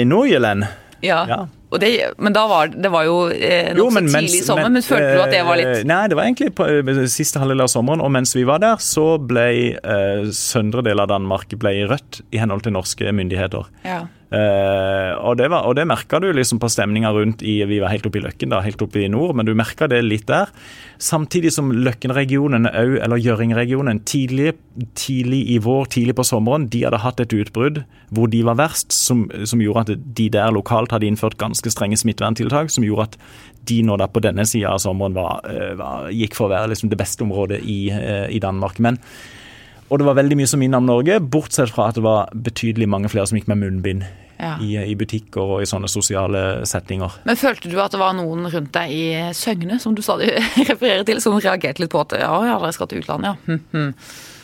i 0.00 0.04
Nordjylland. 0.08 0.68
Ja. 1.00 1.24
ja. 1.28 1.40
Det, 1.80 1.90
men 2.18 2.34
da 2.34 2.46
var 2.50 2.72
det 2.74 2.90
var 2.90 3.04
jo 3.06 3.16
eh, 3.30 3.70
nokså 3.78 4.02
tidlig 4.02 4.40
i 4.40 4.42
sommer, 4.42 4.66
men, 4.66 4.80
men 4.80 4.84
følte 4.84 5.12
du 5.14 5.20
at 5.22 5.30
det 5.30 5.42
var 5.46 5.60
litt 5.60 5.68
eh, 5.70 5.84
Nei, 5.86 6.00
det 6.10 6.16
var 6.18 6.26
egentlig 6.26 6.50
på 6.58 6.66
eh, 6.66 7.02
siste 7.12 7.38
halvdel 7.38 7.62
av 7.62 7.70
sommeren, 7.70 8.02
og 8.02 8.10
mens 8.10 8.34
vi 8.34 8.42
var 8.48 8.58
der, 8.62 8.80
så 8.82 9.14
ble 9.22 9.46
eh, 9.78 10.24
søndre 10.34 10.82
del 10.86 11.02
av 11.02 11.12
Danmark 11.12 11.54
ble 11.62 11.76
rødt 11.92 12.24
i 12.34 12.42
henhold 12.42 12.66
til 12.66 12.74
norske 12.74 13.14
myndigheter. 13.14 13.70
Ja. 13.86 14.02
Uh, 14.30 15.16
og 15.26 15.40
det, 15.40 15.48
var, 15.50 15.64
det 15.74 15.88
merka 15.90 16.20
du 16.22 16.28
liksom 16.30 16.60
på 16.62 16.68
stemninga 16.70 17.10
rundt 17.10 17.40
i 17.42 17.56
Vi 17.66 17.80
var 17.82 17.90
helt 17.90 18.04
oppe 18.06 18.20
i 18.20 18.22
Løkken, 18.22 18.52
da, 18.52 18.60
helt 18.62 18.82
oppe 18.84 19.02
i 19.02 19.08
nord, 19.10 19.34
men 19.34 19.48
du 19.48 19.56
merka 19.58 19.88
det 19.90 19.98
litt 20.06 20.28
der. 20.30 20.52
Samtidig 21.02 21.50
som 21.56 21.72
Løkken-regionen 21.74 22.68
eller 22.70 23.18
Gjøring-regionen 23.18 24.02
tidlig, 24.06 24.52
tidlig, 24.94 25.40
i 25.50 25.58
vår, 25.62 25.90
tidlig 25.96 26.14
på 26.20 26.26
sommeren, 26.28 26.68
de 26.70 26.84
hadde 26.84 27.02
hatt 27.02 27.22
et 27.24 27.34
utbrudd 27.34 27.82
hvor 28.14 28.30
de 28.30 28.44
var 28.46 28.60
verst, 28.60 28.94
som, 28.94 29.26
som, 29.42 29.62
gjorde 29.64 29.84
at 29.88 30.06
de 30.20 30.28
der 30.30 30.54
lokalt 30.54 30.94
hadde 30.94 31.10
innført 31.10 31.38
ganske 31.40 31.74
strenge 31.74 31.98
smitteverntiltak, 31.98 32.70
som 32.70 32.86
gjorde 32.86 33.08
at 33.10 33.18
de 33.66 33.80
nå 33.86 33.98
da 33.98 34.06
på 34.10 34.22
denne 34.22 34.46
sida 34.46 34.76
av 34.76 34.82
sommeren 34.82 35.18
var, 35.18 35.42
eh, 35.50 35.74
var, 35.78 36.06
gikk 36.14 36.38
for 36.38 36.46
å 36.46 36.54
være 36.54 36.70
liksom 36.72 36.94
det 36.94 37.02
beste 37.02 37.26
området 37.26 37.60
i, 37.66 37.80
uh, 37.90 38.30
i 38.30 38.38
Danmark. 38.42 38.78
Men 38.78 39.02
og 39.90 39.98
det 39.98 40.06
var 40.06 40.18
veldig 40.20 40.38
mye 40.38 40.48
som 40.48 40.60
minnet 40.62 40.78
om 40.78 40.86
Norge, 40.86 41.18
bortsett 41.20 41.72
fra 41.74 41.88
at 41.90 41.98
det 41.98 42.04
var 42.06 42.30
betydelig 42.46 42.86
mange 42.90 43.10
flere 43.10 43.26
som 43.26 43.38
gikk 43.38 43.50
med 43.50 43.58
munnbind. 43.64 44.06
Ja. 44.40 44.54
I, 44.56 44.72
I, 44.88 44.94
butikker 44.96 45.56
og 45.56 45.58
i 45.60 45.66
sånne 45.68 45.88
sosiale 45.92 46.62
settinger. 46.64 47.18
Men 47.28 47.36
Følte 47.36 47.68
du 47.68 47.74
at 47.82 47.92
det 47.92 47.98
var 48.00 48.14
noen 48.16 48.46
rundt 48.48 48.72
deg 48.72 48.94
i 48.94 49.02
Søgne, 49.36 49.76
som 49.82 49.92
du 49.92 50.00
stadig 50.00 50.30
refererer 50.70 51.04
til, 51.04 51.20
som 51.20 51.36
reagerte 51.36 51.82
litt 51.82 51.92
på 51.92 52.00
at 52.00 52.16
ja, 52.22 52.30
ja, 52.48 52.54
dere 52.62 52.72
skal 52.72 52.88
til 52.88 53.02
utlandet, 53.02 53.34
ja. 53.34 53.50
Hm, 53.50 53.60
hm. 53.74 54.38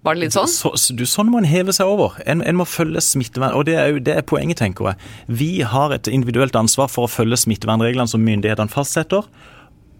Var 0.00 0.16
det 0.16 0.24
litt 0.24 0.34
sånn? 0.34 0.48
Så, 0.48 0.72
du, 0.96 1.04
sånn 1.06 1.28
må 1.28 1.42
en 1.42 1.46
heve 1.46 1.74
seg 1.76 1.90
over. 1.92 2.16
En, 2.24 2.40
en 2.40 2.56
må 2.56 2.64
følge 2.66 3.02
smittevern... 3.04 3.52
Og 3.54 3.66
det 3.68 3.76
er, 3.76 3.92
jo, 3.92 4.00
det 4.02 4.16
er 4.16 4.24
poenget, 4.26 4.58
tenker 4.62 4.90
jeg. 4.90 5.10
Vi 5.28 5.50
har 5.60 5.92
et 5.92 6.08
individuelt 6.08 6.56
ansvar 6.56 6.88
for 6.88 7.04
å 7.04 7.12
følge 7.12 7.36
smittevernreglene 7.42 8.08
som 8.08 8.24
myndighetene 8.24 8.72
fastsetter. 8.72 9.28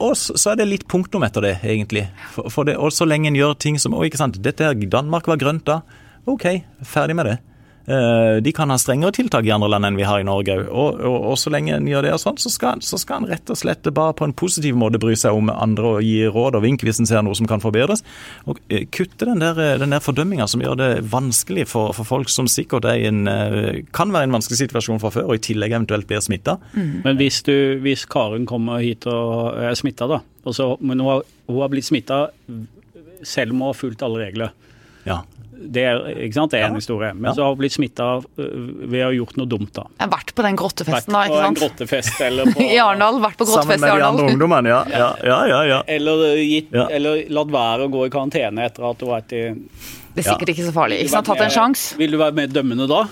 Og 0.01 0.17
så 0.17 0.53
er 0.53 0.61
det 0.61 0.69
litt 0.71 0.87
punktum 0.89 1.25
etter 1.27 1.45
det, 1.45 1.55
egentlig. 1.67 2.07
For, 2.33 2.49
for 2.53 2.69
det, 2.69 2.79
og 2.81 2.93
så 2.95 3.05
lenge 3.09 3.29
en 3.29 3.37
gjør 3.37 3.59
ting 3.61 3.77
som 3.81 3.97
Å, 3.97 4.05
ikke 4.07 4.21
sant, 4.21 4.41
dette 4.41 4.65
her, 4.65 4.79
Danmark 4.91 5.29
var 5.29 5.41
grønt 5.41 5.67
da. 5.69 5.83
OK, 6.31 6.47
ferdig 6.89 7.17
med 7.19 7.29
det. 7.29 7.37
Eh, 7.91 8.37
de 8.43 8.53
kan 8.53 8.71
ha 8.71 8.77
strengere 8.79 9.11
tiltak 9.17 9.47
i 9.49 9.51
andre 9.51 9.71
land 9.73 9.89
enn 9.89 9.97
vi 9.99 10.07
har 10.07 10.21
i 10.23 10.27
Norge 10.27 10.55
òg. 10.55 10.69
Og, 10.71 11.01
og, 11.01 11.17
og, 11.33 11.37
så 11.41 11.51
lenge 11.51 11.75
en 11.75 11.89
gjør 11.89 12.07
det, 12.07 12.13
og 12.15 12.23
sånn, 12.23 12.39
så 12.39 12.53
skal, 12.53 12.83
så 12.87 13.01
skal 13.01 13.25
en 13.25 13.31
rett 13.33 13.51
og 13.51 13.59
slett 13.59 13.89
bare 13.97 14.15
på 14.15 14.29
en 14.29 14.35
positiv 14.37 14.79
måte 14.79 15.01
bry 15.03 15.17
seg 15.19 15.35
om 15.35 15.51
andre 15.51 15.95
og 15.97 16.05
gi 16.07 16.29
råd 16.31 16.59
og 16.59 16.65
vink 16.65 16.85
hvis 16.87 17.01
en 17.03 17.09
ser 17.11 17.25
noe 17.27 17.39
som 17.39 17.49
kan 17.51 17.63
forbedres. 17.63 18.05
Og 18.47 18.61
eh, 18.71 18.87
kutte 18.95 19.27
den 19.27 19.43
der, 19.43 19.59
den 19.81 19.97
der 19.97 20.05
fordømminga 20.05 20.47
som 20.51 20.63
gjør 20.63 20.79
det 20.79 20.91
vanskelig 21.11 21.67
for, 21.73 21.97
for, 21.97 22.07
folk 22.11 22.31
som 22.31 22.51
sikkert 22.51 22.87
er 22.91 23.09
en, 23.11 23.25
eh, 23.31 23.83
kan 23.97 24.15
være 24.15 24.29
i 24.29 24.31
en 24.31 24.39
vanskelig 24.39 24.61
situasjon 24.63 25.03
fra 25.03 25.13
før, 25.17 25.33
og 25.33 25.41
i 25.41 25.45
tillegg 25.51 25.75
eventuelt 25.75 26.07
blir 26.11 26.23
smitta. 26.23 26.61
Mm. 26.77 26.95
Men 27.09 27.19
hvis, 27.19 27.43
du, 27.49 27.55
hvis 27.83 28.07
Karen 28.11 28.47
kommer 28.51 28.85
hit 28.85 29.09
og 29.11 29.59
er 29.59 29.75
smitta, 29.79 30.07
da, 30.11 30.23
og 30.47 30.57
så, 30.57 30.73
men 30.79 31.03
hun 31.03 31.11
har, 31.11 31.27
hun 31.51 31.65
har 31.65 31.73
blitt 31.73 31.91
smitta 31.91 32.23
selv 33.27 33.53
om 33.53 33.65
hun 33.65 33.73
har 33.73 33.79
fulgt 33.83 34.07
alle 34.07 34.23
regler. 34.29 34.57
Ja. 35.09 35.23
Det 35.61 35.83
er, 35.85 35.99
ikke 36.27 36.37
sant? 36.39 36.55
det 36.55 36.61
er 36.63 36.71
en 36.71 36.79
historie. 36.79 37.13
Men 37.15 37.31
ja. 37.31 37.35
så 37.37 37.45
har 37.45 37.53
hun 37.53 37.61
blitt 37.61 37.75
smitta 37.75 38.07
øh, 38.21 38.53
ved 38.91 39.03
å 39.05 39.09
ha 39.11 39.13
gjort 39.15 39.37
noe 39.41 39.51
dumt, 39.51 39.73
da. 39.77 39.85
Jeg 39.93 40.07
har 40.07 40.13
vært 40.15 40.33
på 40.37 40.47
den 40.47 40.59
grottefesten, 40.61 41.17
da. 41.17 41.25
ikke 41.29 41.41
sant? 41.43 41.45
På 41.45 41.51
en 41.51 41.59
grottefest 41.61 42.23
eller 42.29 42.53
på 42.55 42.65
I 42.65 42.79
Arendal. 42.81 43.21
Vært 43.25 43.41
på 43.41 43.49
grottefest 43.51 43.85
i 43.85 43.91
Arendal. 43.91 43.91
Sammen 43.91 43.91
med 43.91 44.03
de 44.03 44.09
andre 44.09 44.35
ungdommene, 44.35 44.73
ja. 44.73 44.81
ja. 44.95 45.11
ja, 45.31 45.41
ja, 45.53 45.61
ja. 45.71 45.81
Eller, 45.97 46.25
øh, 46.31 46.45
gitt, 46.45 46.73
eller 46.87 47.27
latt 47.41 47.53
være 47.57 47.89
å 47.89 47.93
gå 47.93 48.07
i 48.07 48.15
karantene 48.15 48.71
etter 48.71 48.89
at 48.91 49.03
du 49.03 49.07
har 49.09 49.19
vært 49.19 49.37
i 49.37 49.45
Det 49.51 50.25
er 50.25 50.31
sikkert 50.33 50.55
ikke 50.55 50.71
så 50.71 50.75
farlig. 50.77 51.03
Ikke 51.05 51.15
sant? 51.19 51.29
Tatt 51.29 51.45
en 51.45 51.55
sjanse. 51.61 52.01
Vil 52.01 52.17
du 52.17 52.21
være 52.21 52.37
mer 52.41 52.51
dømmende 52.51 52.89
da? 52.91 53.05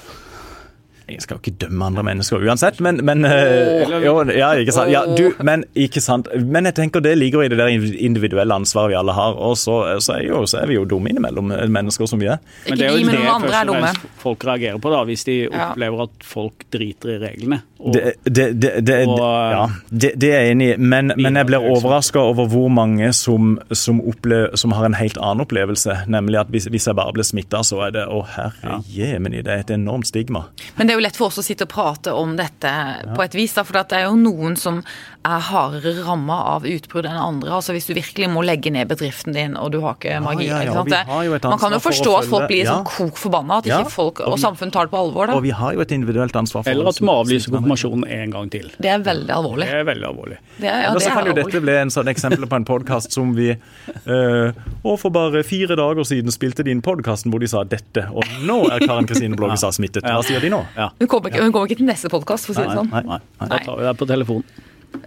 Jeg 1.09 1.23
skal 1.25 1.38
jo 1.38 1.40
ikke 1.40 1.57
dømme 1.64 1.87
andre 1.88 2.03
mennesker 2.05 2.42
uansett, 2.44 2.81
men, 2.85 3.01
men 3.07 3.25
uh, 3.25 3.94
jo, 4.05 4.12
ja, 4.29 4.51
ikke 4.61 4.75
sant. 4.77 4.90
Ja, 4.92 5.05
du, 5.09 5.31
men, 5.44 5.64
ikke 5.79 6.03
sant. 6.05 6.29
Men 6.44 6.68
jeg 6.68 6.77
tenker 6.77 7.05
det 7.05 7.14
ligger 7.16 7.47
i 7.47 7.49
det 7.49 7.59
der 7.61 7.73
individuelle 7.73 8.59
ansvaret 8.61 8.92
vi 8.92 8.99
alle 8.99 9.14
har. 9.16 9.38
Og 9.40 9.57
så, 9.57 9.79
så, 10.05 10.18
er, 10.18 10.27
jo, 10.29 10.42
så 10.51 10.61
er, 10.62 10.68
vi 10.68 10.77
jo 10.77 10.85
dumme 10.88 11.12
innimellom, 11.12 11.55
eh, 11.57 11.64
mennesker 11.73 12.11
som 12.11 12.21
vi 12.21 12.29
er. 12.29 12.42
Men 12.68 12.81
det 12.81 12.90
er 12.90 12.92
jo 12.92 13.09
det 13.09 13.23
først 13.23 13.73
og 13.73 13.81
fremst 13.81 14.07
folk 14.21 14.47
reagerer 14.51 14.83
på, 14.83 14.92
da, 14.92 15.03
hvis 15.09 15.25
de 15.29 15.38
opplever 15.49 16.05
at 16.05 16.29
folk 16.37 16.68
driter 16.75 17.14
i 17.16 17.18
reglene. 17.23 17.62
Og, 17.79 17.94
det, 17.94 18.14
det, 18.59 18.71
det, 18.83 18.97
og, 19.07 19.21
ja, 19.23 19.66
det, 19.90 20.11
er 20.27 20.40
jeg 20.42 20.55
enig 20.57 20.71
i, 20.73 20.77
men, 20.83 21.12
men, 21.14 21.38
jeg 21.38 21.47
blir 21.47 21.62
overraska 21.62 22.18
over 22.33 22.49
hvor 22.51 22.66
mange 22.75 23.12
som, 23.14 23.55
som, 23.71 24.01
opplever, 24.03 24.57
som, 24.59 24.75
har 24.75 24.88
en 24.88 24.99
helt 24.99 25.18
annen 25.23 25.44
opplevelse. 25.47 26.01
Nemlig 26.11 26.40
at 26.42 26.51
hvis, 26.51 26.66
hvis 26.75 26.88
jeg 26.90 26.99
bare 26.99 27.14
blir 27.14 27.27
smitta, 27.27 27.62
så 27.66 27.85
er 27.87 27.94
det 27.94 28.05
å 28.11 28.25
herre 28.35 28.81
jemini, 28.90 29.44
det 29.47 29.55
er 29.55 29.62
et 29.62 29.71
enormt 29.77 30.11
stigma. 30.11 30.49
Men 30.75 30.90
det 30.90 30.97
er 30.97 30.98
jo 30.99 31.05
lett 31.07 31.19
for 31.19 31.31
oss 31.31 31.41
å 31.41 31.45
sitte 31.47 31.67
og 31.67 31.73
prate 31.73 32.15
om 32.15 32.35
dette 32.39 32.71
ja. 32.71 33.15
på 33.15 33.25
et 33.25 33.37
vis. 33.39 33.55
Da, 33.57 33.65
for 33.67 33.79
det 33.79 33.97
er 33.97 34.09
jo 34.09 34.17
noen 34.19 34.59
som 34.59 34.83
er 35.29 35.43
hardere 35.49 36.05
ramma 36.07 36.37
av 36.55 36.67
utbrudd 36.69 37.09
enn 37.09 37.19
andre. 37.19 37.53
altså 37.59 37.75
Hvis 37.77 37.89
du 37.89 37.95
virkelig 37.97 38.29
må 38.33 38.43
legge 38.47 38.73
ned 38.75 38.89
bedriften 38.91 39.35
din 39.37 39.57
og 39.59 39.73
du 39.75 39.81
har 39.85 39.99
ikke 39.99 40.19
magi. 40.25 40.49
Ja, 40.49 40.63
ja, 40.65 41.41
Man 41.43 41.61
kan 41.61 41.75
jo 41.75 41.81
forstå 41.83 42.15
at 42.21 42.29
folk 42.31 42.49
blir 42.51 42.69
sånn 42.69 42.87
kok 42.89 43.19
forbanna, 43.21 43.61
at 43.61 43.69
ikke 43.69 43.93
folk 43.93 44.23
og, 44.25 44.35
og 44.35 44.43
samfunnet 44.43 44.75
tar 44.75 44.89
det 44.89 44.95
på 44.95 45.03
alvor. 45.03 45.31
Da. 45.31 45.39
Og 45.39 45.45
vi 45.45 45.53
har 45.55 45.77
jo 45.77 45.85
et 45.85 45.95
individuelt 45.95 46.37
ansvar 46.39 46.65
for 46.65 46.73
Eller 46.73 46.91
at 46.93 47.01
du 47.01 47.07
må 47.09 47.19
avlyse 47.23 47.53
konfirmasjonen 47.53 48.07
en 48.19 48.37
gang 48.37 48.53
til. 48.53 48.71
Det 48.79 48.93
er 48.93 49.05
veldig 49.05 49.35
alvorlig. 49.35 49.69
Det 49.69 49.83
er 49.83 49.89
veldig 49.89 50.09
alvorlig. 50.13 50.41
Det 50.59 50.73
er, 50.73 50.89
så 50.89 51.13
kan 51.13 51.29
jo 51.29 51.35
alvorlig. 51.35 51.45
dette 51.45 51.65
bli 51.67 51.77
en 51.83 51.95
sånn 51.95 52.13
eksempel 52.15 52.49
på 52.49 52.61
en 52.61 52.69
podkast 52.69 53.15
som 53.15 53.35
vi 53.37 53.51
øh, 53.53 54.57
Og 54.87 54.97
for 55.01 55.15
bare 55.15 55.43
fire 55.47 55.77
dager 55.79 56.07
siden 56.09 56.33
spilte 56.35 56.65
de 56.67 56.73
inn 56.75 56.83
podkasten 56.85 57.33
hvor 57.33 57.43
de 57.43 57.51
sa 57.51 57.65
dette, 57.69 58.07
og 58.11 58.25
nå 58.47 58.61
er 58.73 58.87
Karen 58.87 59.09
Kristine 59.09 59.37
Bloggestad 59.39 59.77
smittet. 59.77 60.07
Hva 60.07 60.23
sier 60.27 60.43
de 60.43 60.53
nå? 60.53 60.63
Hun 60.98 61.11
kommer 61.11 61.33
ikke, 61.33 61.44
hun 61.44 61.53
kommer 61.55 61.68
ikke 61.68 61.83
til 61.83 61.90
neste 61.90 62.11
podkast, 62.12 62.48
for 62.48 62.55
å 62.55 62.59
si 62.59 62.64
det 62.66 62.79
sånn. 62.79 62.90
Nei, 62.94 63.05
nei, 63.07 63.20
nei. 63.20 63.53
Da 63.53 63.61
tar 63.66 63.79
vi 63.79 63.87
deg 63.88 64.01
på 64.01 64.09
telefon. 64.09 64.48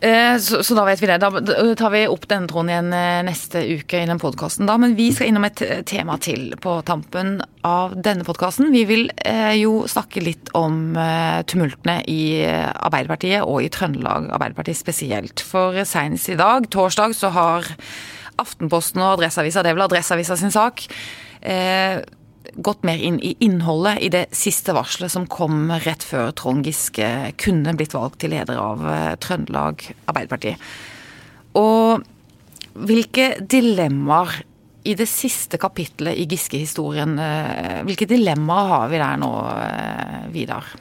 Eh, 0.02 0.36
så, 0.38 0.60
så, 0.64 0.76
da 0.78 0.84
vet 0.86 1.02
vi 1.02 1.10
det. 1.10 1.18
Da 1.22 1.30
tar 1.78 1.92
vi 1.94 2.04
opp 2.10 2.28
denne 2.30 2.50
tråden 2.50 2.70
igjen 2.70 2.94
eh, 2.94 3.24
neste 3.26 3.64
uke 3.80 4.04
i 4.04 4.08
den 4.10 4.22
podkasten. 4.22 4.70
Men 4.70 4.96
vi 4.98 5.10
skal 5.14 5.32
innom 5.32 5.46
et 5.48 5.62
tema 5.90 6.20
til 6.22 6.54
på 6.62 6.78
tampen 6.88 7.40
av 7.68 7.98
denne 7.98 8.26
podkasten. 8.28 8.70
Vi 8.74 8.86
vil 8.90 9.10
eh, 9.26 9.58
jo 9.60 9.84
snakke 9.90 10.24
litt 10.24 10.54
om 10.58 10.96
eh, 10.98 11.42
tumultene 11.50 12.00
i 12.10 12.22
Arbeiderpartiet 12.46 13.46
og 13.46 13.66
i 13.66 13.74
Trøndelag 13.74 14.32
Arbeiderparti 14.32 14.78
spesielt. 14.78 15.44
For 15.46 15.82
senest 15.88 16.30
i 16.34 16.40
dag, 16.40 16.70
torsdag, 16.74 17.18
så 17.18 17.34
har 17.34 17.70
Aftenposten 18.42 19.02
og 19.04 19.18
Adresseavisa, 19.18 19.62
det 19.62 19.72
er 19.72 19.78
vel 19.78 19.86
Adresseavisa 19.86 20.38
sin 20.40 20.54
sak, 20.54 20.86
eh, 21.42 22.02
gått 22.56 22.84
mer 22.88 23.00
inn 23.00 23.20
i 23.24 23.36
innholdet 23.40 24.02
i 24.04 24.10
det 24.12 24.26
siste 24.36 24.74
varselet 24.76 25.14
som 25.14 25.28
kom 25.32 25.72
rett 25.86 26.04
før 26.04 26.32
Trond 26.36 26.68
Giske 26.68 27.32
kunne 27.42 27.76
blitt 27.78 27.96
valgt 27.96 28.22
til 28.24 28.34
leder 28.36 28.60
av 28.60 28.86
eh, 28.88 29.12
Trøndelag 29.22 29.86
Arbeiderparti. 30.12 30.56
Og 31.60 32.04
hvilke 32.88 33.34
dilemmaer 33.42 34.42
i 34.88 34.96
det 34.98 35.08
siste 35.10 35.60
kapitlet 35.62 36.18
i 36.18 36.26
Giske-historien, 36.30 37.18
eh, 37.22 37.82
hvilke 37.86 38.10
dilemmaer 38.10 38.72
har 38.74 38.92
vi 38.92 39.02
der 39.02 39.22
nå, 39.22 39.32
eh, 39.54 40.20
Vidar? 40.34 40.76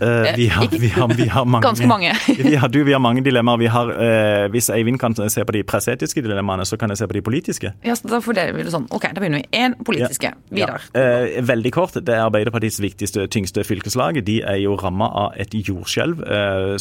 Eh, 0.00 0.36
vi, 0.36 0.46
har, 0.46 0.68
vi, 0.70 0.88
har, 0.88 1.08
vi, 1.16 1.26
har, 1.28 1.44
mange, 1.44 1.66
Ganske 1.66 1.86
mange. 1.86 2.12
vi, 2.38 2.54
har, 2.54 2.68
du, 2.68 2.84
vi 2.84 2.92
har 2.92 3.00
mange 3.02 3.22
dilemmaer. 3.24 3.58
Vi 3.58 3.70
har, 3.72 3.90
eh, 3.90 4.46
hvis 4.52 4.70
Eivind 4.70 5.00
kan 5.00 5.16
se 5.18 5.44
på 5.44 5.54
de 5.56 5.62
presseetiske 5.66 6.22
dilemmaene, 6.22 6.66
så 6.68 6.78
kan 6.78 6.92
jeg 6.92 7.00
se 7.00 7.08
på 7.10 7.18
de 7.18 7.22
politiske. 7.26 7.72
Ja, 7.84 7.96
så 7.98 8.10
da 8.10 8.20
fordeler 8.24 8.54
vi 8.56 8.66
det 8.66 8.74
sånn. 8.74 8.86
Ok, 8.94 9.08
da 9.14 9.22
begynner 9.22 9.42
vi. 9.42 9.48
Én 9.58 9.74
politiske. 9.84 10.32
Vidar. 10.54 10.86
Ja. 10.94 11.02
Eh, 11.02 11.42
veldig 11.48 11.74
kort. 11.74 11.98
Det 11.98 12.14
er 12.14 12.24
Arbeiderpartiets 12.28 12.80
viktigste, 12.84 13.26
tyngste 13.32 13.66
fylkeslag. 13.66 14.22
De 14.26 14.40
er 14.42 14.62
jo 14.62 14.78
ramma 14.78 15.10
av 15.26 15.38
et 15.40 15.54
jordskjelv 15.58 16.22
eh, 16.22 16.74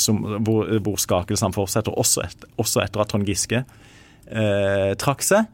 hvor, 0.46 0.72
hvor 0.86 1.02
skakelsene 1.02 1.56
fortsetter 1.58 1.98
også, 1.98 2.28
et, 2.28 2.50
også, 2.62 2.84
etter 2.86 3.04
at 3.04 3.12
Trond 3.12 3.28
Giske 3.28 3.64
eh, 3.64 4.92
trakk 5.02 5.26
seg. 5.26 5.50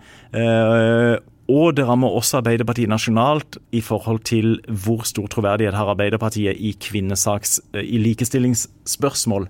Eh, 1.54 1.60
og 1.60 1.76
det 1.76 1.86
rammer 1.88 2.10
også 2.10 2.42
Arbeiderpartiet 2.42 2.90
nasjonalt 2.90 3.58
i 3.72 3.82
forhold 3.82 4.24
til 4.26 4.60
hvor 4.68 5.04
stor 5.06 5.28
troverdighet 5.28 5.76
har 5.76 5.90
Arbeiderpartiet 5.90 6.58
i 6.58 6.74
kvinnesaks, 6.80 7.62
i 7.74 7.98
likestillingsspørsmål 7.98 9.48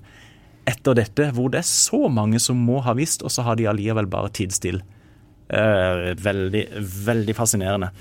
etter 0.68 0.96
dette, 0.96 1.32
hvor 1.36 1.50
det 1.52 1.60
er 1.60 1.68
så 1.68 2.08
mange 2.10 2.40
som 2.40 2.56
må 2.56 2.80
ha 2.82 2.94
visst, 2.94 3.24
og 3.24 3.32
så 3.32 3.44
har 3.44 3.56
de 3.56 3.68
allikevel 3.68 4.08
bare 4.08 4.32
tidd 4.32 4.54
stille. 4.56 4.82
Eh, 5.54 6.14
veldig, 6.18 6.68
veldig 7.06 7.36
fascinerende. 7.38 7.92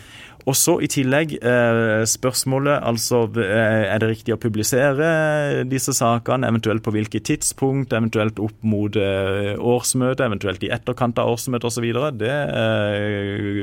Og 0.42 0.56
så 0.58 0.72
i 0.82 0.88
tillegg 0.90 1.36
eh, 1.38 2.02
spørsmålet 2.08 2.80
altså 2.88 3.20
eh, 3.38 3.84
er 3.92 4.00
det 4.02 4.08
riktig 4.10 4.34
å 4.34 4.40
publisere 4.42 5.62
disse 5.70 5.94
sakene, 5.94 6.48
eventuelt 6.50 6.82
på 6.82 6.94
hvilket 6.96 7.28
tidspunkt, 7.28 7.94
eventuelt 7.94 8.40
opp 8.42 8.56
mot 8.66 8.96
årsmøtet, 8.96 10.24
eventuelt 10.26 10.64
i 10.66 10.72
etterkant 10.74 11.20
av 11.22 11.30
årsmøtet 11.36 11.68
osv. 11.70 11.90
Det 12.18 12.38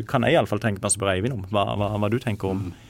kan 0.07 0.27
jeg 0.27 0.37
iallfall 0.37 0.63
tenke 0.63 0.79
meg 0.79 0.91
å 0.91 0.95
spørre 0.95 1.17
Eivind 1.17 1.41
om. 1.41 1.49
Hva, 1.51 1.65
hva, 1.75 1.91
hva 1.99 2.11
du 2.13 2.21
tenker 2.23 2.53
om 2.53 2.69
Uh, 2.69 2.88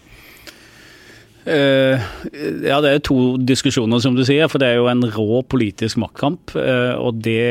ja, 1.47 2.77
det 2.83 2.91
er 2.91 3.01
to 3.05 3.37
diskusjoner, 3.41 4.01
som 4.03 4.17
du 4.17 4.23
sier. 4.27 4.49
For 4.51 4.61
det 4.61 4.71
er 4.71 4.79
jo 4.79 4.89
en 4.91 5.05
rå 5.15 5.41
politisk 5.49 5.99
maktkamp. 6.01 6.53
Uh, 6.55 6.95
og, 6.99 7.21
det, 7.25 7.47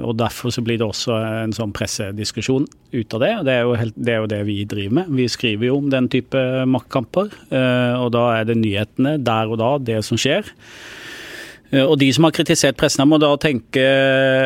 og 0.00 0.16
derfor 0.20 0.54
så 0.54 0.64
blir 0.64 0.80
det 0.80 0.86
også 0.86 1.18
en 1.44 1.54
sånn 1.56 1.74
pressediskusjon 1.76 2.68
ut 2.94 3.16
av 3.18 3.24
det. 3.24 3.32
Det 3.48 3.56
er, 3.58 3.72
helt, 3.82 3.98
det 3.98 4.14
er, 4.14 4.22
jo 4.22 4.32
det 4.32 4.42
vi 4.48 4.58
driver 4.70 5.00
med. 5.00 5.14
Vi 5.20 5.28
skriver 5.32 5.70
jo 5.70 5.78
om 5.82 5.90
den 5.92 6.10
type 6.12 6.44
maktkamper. 6.70 7.32
Og 8.00 8.10
da 8.14 8.26
er 8.38 8.48
det 8.48 8.60
nyhetene 8.60 9.18
der 9.24 9.50
og 9.50 9.60
da, 9.60 9.74
det 9.92 10.02
som 10.06 10.20
skjer. 10.20 10.48
Eh, 11.74 11.82
og 11.82 11.96
de 12.00 12.08
som 12.14 12.26
har 12.26 12.34
kritisert 12.34 12.78
pressen, 12.78 13.06
må 13.10 13.18
da 13.22 13.32
tenke 13.40 13.84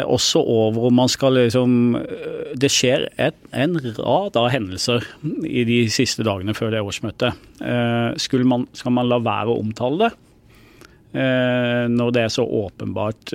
også 0.08 0.42
over 0.42 0.88
om 0.88 0.96
man 1.02 1.10
skal 1.12 1.36
liksom 1.36 1.98
eh, 2.00 2.54
Det 2.58 2.70
skjer 2.72 3.08
et, 3.20 3.36
en 3.52 3.76
rad 3.98 4.38
av 4.38 4.48
hendelser 4.54 5.04
i 5.44 5.66
de 5.68 5.82
siste 5.92 6.24
dagene 6.26 6.56
før 6.56 6.72
det 6.74 6.84
årsmøtet. 6.84 7.44
Eh, 7.60 8.40
man, 8.48 8.66
skal 8.76 8.96
man 8.96 9.10
la 9.10 9.20
være 9.22 9.52
å 9.52 9.60
omtale 9.60 10.06
det? 10.06 10.14
Når 11.08 12.10
det 12.12 12.20
er 12.20 12.28
så 12.28 12.42
åpenbart 12.44 13.30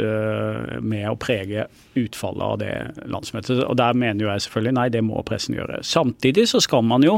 med 0.86 1.08
å 1.10 1.16
prege 1.18 1.64
utfallet 1.98 2.44
av 2.46 2.60
det 2.62 3.08
landsmøtet. 3.10 3.64
Og 3.66 3.74
der 3.80 3.98
mener 3.98 4.22
jo 4.22 4.30
jeg 4.30 4.44
selvfølgelig 4.46 4.74
nei, 4.78 4.86
det 4.94 5.02
må 5.04 5.24
pressen 5.26 5.58
gjøre. 5.58 5.80
Samtidig 5.82 6.46
så 6.52 6.62
skal 6.62 6.86
man 6.86 7.04
jo 7.04 7.16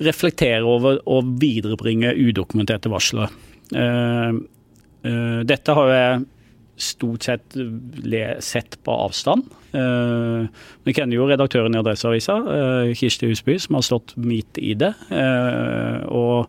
reflektere 0.00 0.64
over 0.64 1.02
å 1.04 1.20
viderebringe 1.44 2.14
udokumenterte 2.16 2.90
varsler. 2.90 3.36
Uh, 5.06 5.40
dette 5.48 5.76
har 5.76 5.94
jeg 5.94 6.20
stort 6.80 7.26
sett 7.26 7.56
sett 8.44 8.78
på 8.86 8.94
avstand. 9.06 9.48
Uh, 9.74 10.48
vi 10.88 10.94
kjenner 10.96 11.18
jo 11.18 11.28
redaktøren 11.28 11.76
i 11.76 11.80
Adresseavisa, 11.80 12.38
Kirsti 12.96 13.28
Husby, 13.28 13.58
som 13.60 13.76
har 13.76 13.84
stått 13.84 14.14
midt 14.16 14.60
i 14.60 14.72
det. 14.80 14.94
og 16.08 16.48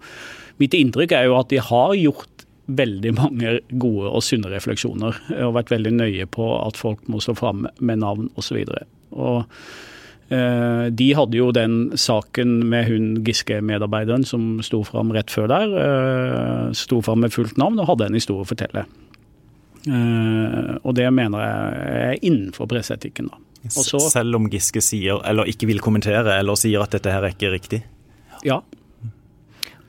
mitt 0.62 0.78
inntrykk 0.78 1.18
er 1.18 1.28
jo 1.28 1.36
at 1.40 1.52
de 1.52 1.60
har 1.60 1.94
gjort 1.98 2.46
veldig 2.72 3.12
mange 3.18 3.58
gode 3.82 4.08
og 4.08 4.24
sunne 4.24 4.52
refleksjoner. 4.54 5.18
Og 5.42 5.56
vært 5.58 5.74
veldig 5.74 5.96
nøye 5.98 6.28
på 6.32 6.48
at 6.62 6.80
folk 6.80 7.04
må 7.12 7.20
stå 7.20 7.36
fram 7.36 7.66
med 7.80 8.04
navn 8.04 8.30
osv. 8.40 8.62
Og, 9.12 9.42
Eh, 9.42 9.46
de 10.32 11.08
hadde 11.18 11.36
jo 11.36 11.50
den 11.52 11.92
saken 12.00 12.62
med 12.72 12.88
hun 12.88 13.08
Giske-medarbeideren 13.28 14.24
som 14.28 14.62
sto 14.64 14.80
fram 14.88 15.12
rett 15.12 15.32
før 15.34 15.50
der. 15.52 15.74
Eh, 15.82 16.68
sto 16.78 17.02
fram 17.04 17.26
med 17.26 17.34
fullt 17.36 17.58
navn 17.60 17.82
og 17.82 17.90
hadde 17.90 18.08
en 18.08 18.16
historie 18.16 18.46
å 18.46 18.48
fortelle. 18.48 18.86
Eh, 19.88 20.70
og 20.80 20.96
det 20.96 21.10
mener 21.12 21.44
jeg 21.44 21.98
er 22.06 22.22
innenfor 22.22 22.70
presseetikken. 22.72 23.28
da. 23.28 23.42
Også, 23.68 24.00
Selv 24.14 24.40
om 24.40 24.48
Giske 24.50 24.82
sier, 24.82 25.20
eller 25.28 25.52
ikke 25.52 25.68
vil 25.70 25.84
kommentere, 25.84 26.38
eller 26.40 26.56
sier 26.56 26.86
at 26.86 26.96
dette 26.96 27.12
her 27.12 27.28
er 27.28 27.36
ikke 27.36 27.52
riktig? 27.52 27.84
Ja. 28.48 28.62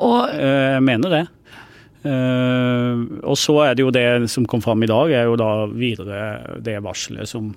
Og 0.02 0.34
jeg 0.34 0.82
mener 0.82 1.14
det. 1.14 1.26
Og 2.02 3.36
så 3.38 3.54
er 3.62 3.76
det 3.78 3.84
jo 3.84 3.92
det 3.94 4.28
som 4.28 4.44
kom 4.50 4.60
fram 4.60 4.82
i 4.82 4.90
dag, 4.90 5.12
er 5.14 5.28
jo 5.30 5.38
da 5.38 5.68
videre 5.70 6.58
det 6.60 6.80
varselet 6.82 7.30
som 7.30 7.52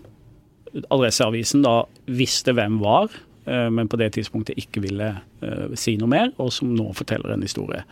Adresseavisen 0.83 1.63
da 1.65 1.77
visste 2.05 2.55
hvem 2.55 2.77
var, 2.83 3.13
eh, 3.47 3.69
men 3.71 3.89
på 3.91 3.99
det 4.01 4.11
tidspunktet 4.17 4.59
ikke 4.59 4.83
ville 4.83 5.13
eh, 5.15 5.73
si 5.79 5.95
noe 6.01 6.11
mer, 6.11 6.31
og 6.41 6.51
som 6.53 6.73
nå 6.75 6.89
forteller 6.97 7.35
en 7.35 7.45
historie. 7.45 7.83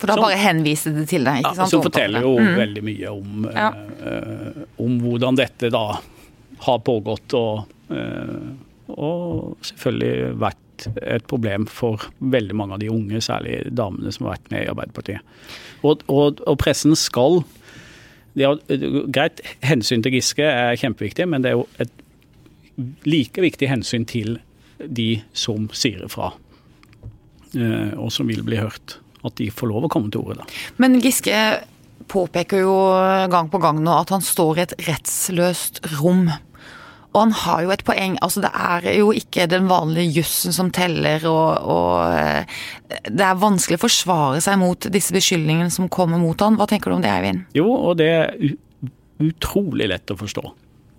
For 0.00 0.08
da 0.08 0.16
som, 0.16 0.24
bare 0.24 0.38
henviste 0.40 0.94
det 0.96 1.04
til 1.10 1.26
deg? 1.28 1.42
ikke 1.42 1.52
sant? 1.52 1.66
Ja, 1.66 1.68
Som 1.68 1.84
forteller 1.84 2.24
jo 2.24 2.32
mm. 2.40 2.54
veldig 2.56 2.82
mye 2.86 3.12
om, 3.12 3.44
ja. 3.52 3.68
uh, 4.00 4.62
om, 4.80 4.96
hvordan 5.02 5.36
dette 5.36 5.68
da 5.74 5.84
har 6.64 6.80
pågått, 6.86 7.36
og, 7.36 7.74
uh, 7.92 8.94
og, 8.96 9.58
selvfølgelig 9.68 10.30
vært 10.40 10.86
et 11.04 11.26
problem 11.28 11.66
for 11.68 12.06
veldig 12.32 12.56
mange 12.56 12.78
av 12.78 12.80
de 12.80 12.88
unge, 12.88 13.20
særlig 13.20 13.58
damene 13.76 14.08
som 14.16 14.24
har 14.24 14.38
vært 14.38 14.48
med 14.54 14.64
i 14.64 14.70
Arbeiderpartiet. 14.72 15.36
Og, 15.84 16.06
og, 16.08 16.40
og 16.48 16.56
pressen 16.62 16.96
skal 16.96 17.42
er, 18.46 19.06
greit, 19.12 19.42
hensyn 19.66 20.04
til 20.04 20.16
Giske 20.16 20.46
er 20.46 20.78
kjempeviktig, 20.80 21.26
men 21.30 21.44
det 21.44 21.52
er 21.52 21.58
jo 21.58 21.66
et 21.82 21.92
like 23.08 23.42
viktig 23.42 23.68
hensyn 23.70 24.06
til 24.08 24.38
de 24.80 25.20
som 25.36 25.68
sier 25.76 26.06
ifra, 26.06 26.32
eh, 27.54 27.92
og 27.96 28.08
som 28.14 28.30
vil 28.30 28.44
bli 28.46 28.60
hørt. 28.60 28.98
At 29.20 29.36
de 29.36 29.50
får 29.52 29.68
lov 29.68 29.84
å 29.84 29.92
komme 29.92 30.08
til 30.12 30.22
orde. 30.24 30.46
Men 30.80 30.96
Giske 31.04 31.36
påpeker 32.10 32.62
jo 32.64 32.76
gang 33.30 33.50
på 33.52 33.60
gang 33.62 33.82
nå 33.84 33.92
at 34.00 34.12
han 34.14 34.24
står 34.24 34.58
i 34.58 34.64
et 34.64 34.76
rettsløst 34.88 35.82
rom. 35.98 36.30
Og 37.10 37.18
han 37.24 37.32
har 37.34 37.64
jo 37.64 37.72
et 37.74 37.82
poeng. 37.86 38.16
altså 38.22 38.42
Det 38.44 38.50
er 38.54 38.86
jo 39.00 39.10
ikke 39.10 39.48
den 39.50 39.66
vanlige 39.70 40.20
jussen 40.20 40.54
som 40.54 40.70
teller, 40.70 41.24
og, 41.26 41.58
og, 41.66 41.94
eh, 42.14 42.60
det 43.10 43.26
er 43.26 43.40
vanskelig 43.40 43.80
å 43.80 43.84
forsvare 43.88 44.42
seg 44.44 44.60
mot 44.62 44.90
disse 44.94 45.14
beskyldningene 45.14 45.72
som 45.74 45.90
kommer 45.90 46.22
mot 46.22 46.38
han. 46.40 46.58
Hva 46.60 46.68
tenker 46.70 46.90
du 46.90 47.00
om 47.00 47.04
det, 47.04 47.10
Eivind? 47.10 47.46
Jo, 47.56 47.66
og 47.66 47.98
det 47.98 48.10
er 48.14 48.34
utrolig 49.20 49.90
lett 49.90 50.14
å 50.14 50.18
forstå. 50.20 50.44